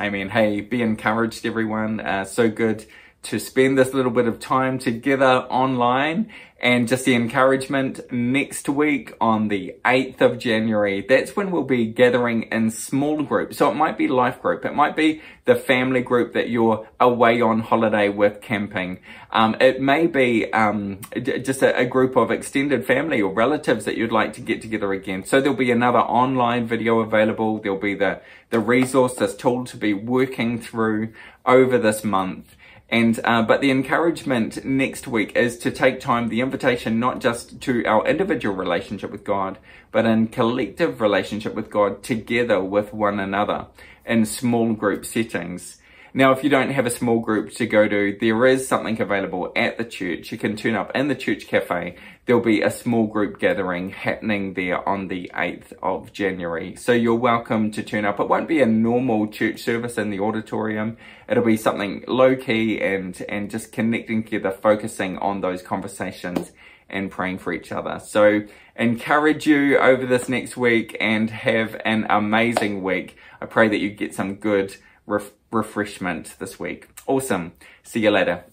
Amen. 0.00 0.30
Hey, 0.30 0.62
be 0.62 0.80
encouraged, 0.82 1.44
everyone. 1.44 2.00
Uh, 2.00 2.24
so 2.24 2.48
good 2.48 2.86
to 3.26 3.38
spend 3.38 3.78
this 3.78 3.92
little 3.92 4.10
bit 4.10 4.26
of 4.26 4.40
time 4.40 4.78
together 4.78 5.46
online 5.50 6.30
and 6.58 6.88
just 6.88 7.04
the 7.04 7.14
encouragement 7.14 8.00
next 8.10 8.66
week 8.66 9.12
on 9.20 9.48
the 9.48 9.76
8th 9.84 10.20
of 10.22 10.38
January, 10.38 11.04
that's 11.06 11.36
when 11.36 11.50
we'll 11.50 11.64
be 11.64 11.84
gathering 11.86 12.44
in 12.44 12.70
small 12.70 13.22
groups. 13.22 13.58
So 13.58 13.70
it 13.70 13.74
might 13.74 13.98
be 13.98 14.08
life 14.08 14.40
group. 14.40 14.64
It 14.64 14.74
might 14.74 14.96
be 14.96 15.20
the 15.44 15.54
family 15.54 16.00
group 16.00 16.32
that 16.32 16.48
you're 16.48 16.88
away 16.98 17.42
on 17.42 17.60
holiday 17.60 18.08
with 18.08 18.40
camping. 18.40 19.00
Um, 19.30 19.56
it 19.60 19.82
may 19.82 20.06
be 20.06 20.50
um, 20.54 21.00
just 21.14 21.62
a, 21.62 21.78
a 21.78 21.84
group 21.84 22.16
of 22.16 22.30
extended 22.30 22.86
family 22.86 23.20
or 23.20 23.32
relatives 23.34 23.84
that 23.84 23.98
you'd 23.98 24.12
like 24.12 24.32
to 24.34 24.40
get 24.40 24.62
together 24.62 24.94
again. 24.94 25.24
So 25.24 25.42
there'll 25.42 25.58
be 25.58 25.70
another 25.70 25.98
online 25.98 26.66
video 26.66 27.00
available. 27.00 27.58
There'll 27.58 27.78
be 27.78 27.94
the, 27.94 28.22
the 28.48 28.60
resource, 28.60 29.14
this 29.14 29.36
tool 29.36 29.66
to 29.66 29.76
be 29.76 29.92
working 29.92 30.58
through 30.58 31.12
over 31.44 31.76
this 31.76 32.02
month. 32.02 32.56
And 32.88 33.18
uh, 33.24 33.42
but 33.42 33.60
the 33.60 33.70
encouragement 33.72 34.64
next 34.64 35.08
week 35.08 35.34
is 35.34 35.58
to 35.58 35.72
take 35.72 35.98
time, 35.98 36.28
the 36.28 36.40
invitation 36.40 37.00
not 37.00 37.20
just 37.20 37.60
to 37.62 37.84
our 37.84 38.06
individual 38.06 38.54
relationship 38.54 39.10
with 39.10 39.24
God, 39.24 39.58
but 39.90 40.06
in 40.06 40.28
collective 40.28 41.00
relationship 41.00 41.54
with 41.54 41.68
God 41.68 42.04
together 42.04 42.62
with 42.62 42.94
one 42.94 43.18
another 43.18 43.66
in 44.04 44.24
small 44.24 44.72
group 44.72 45.04
settings. 45.04 45.78
Now, 46.16 46.32
if 46.32 46.42
you 46.42 46.48
don't 46.48 46.70
have 46.70 46.86
a 46.86 46.90
small 46.90 47.20
group 47.20 47.52
to 47.56 47.66
go 47.66 47.86
to, 47.86 48.16
there 48.18 48.46
is 48.46 48.66
something 48.66 48.98
available 48.98 49.52
at 49.54 49.76
the 49.76 49.84
church. 49.84 50.32
You 50.32 50.38
can 50.38 50.56
turn 50.56 50.74
up 50.74 50.90
in 50.94 51.08
the 51.08 51.14
church 51.14 51.46
cafe. 51.46 51.96
There'll 52.24 52.40
be 52.40 52.62
a 52.62 52.70
small 52.70 53.06
group 53.06 53.38
gathering 53.38 53.90
happening 53.90 54.54
there 54.54 54.88
on 54.88 55.08
the 55.08 55.30
8th 55.34 55.74
of 55.82 56.14
January. 56.14 56.74
So 56.76 56.92
you're 56.92 57.16
welcome 57.16 57.70
to 57.72 57.82
turn 57.82 58.06
up. 58.06 58.18
It 58.18 58.30
won't 58.30 58.48
be 58.48 58.62
a 58.62 58.66
normal 58.66 59.26
church 59.26 59.62
service 59.62 59.98
in 59.98 60.08
the 60.08 60.20
auditorium. 60.20 60.96
It'll 61.28 61.44
be 61.44 61.58
something 61.58 62.02
low 62.08 62.34
key 62.34 62.80
and, 62.80 63.22
and 63.28 63.50
just 63.50 63.70
connecting 63.70 64.24
together, 64.24 64.52
focusing 64.52 65.18
on 65.18 65.42
those 65.42 65.60
conversations 65.60 66.50
and 66.88 67.10
praying 67.10 67.40
for 67.40 67.52
each 67.52 67.72
other. 67.72 68.00
So 68.02 68.40
encourage 68.74 69.46
you 69.46 69.76
over 69.76 70.06
this 70.06 70.30
next 70.30 70.56
week 70.56 70.96
and 70.98 71.28
have 71.28 71.78
an 71.84 72.06
amazing 72.08 72.82
week. 72.82 73.18
I 73.42 73.44
pray 73.44 73.68
that 73.68 73.80
you 73.80 73.90
get 73.90 74.14
some 74.14 74.36
good 74.36 74.74
ref- 75.06 75.32
refreshment 75.50 76.36
this 76.38 76.58
week. 76.58 76.88
Awesome. 77.06 77.52
See 77.82 78.00
you 78.00 78.10
later. 78.10 78.44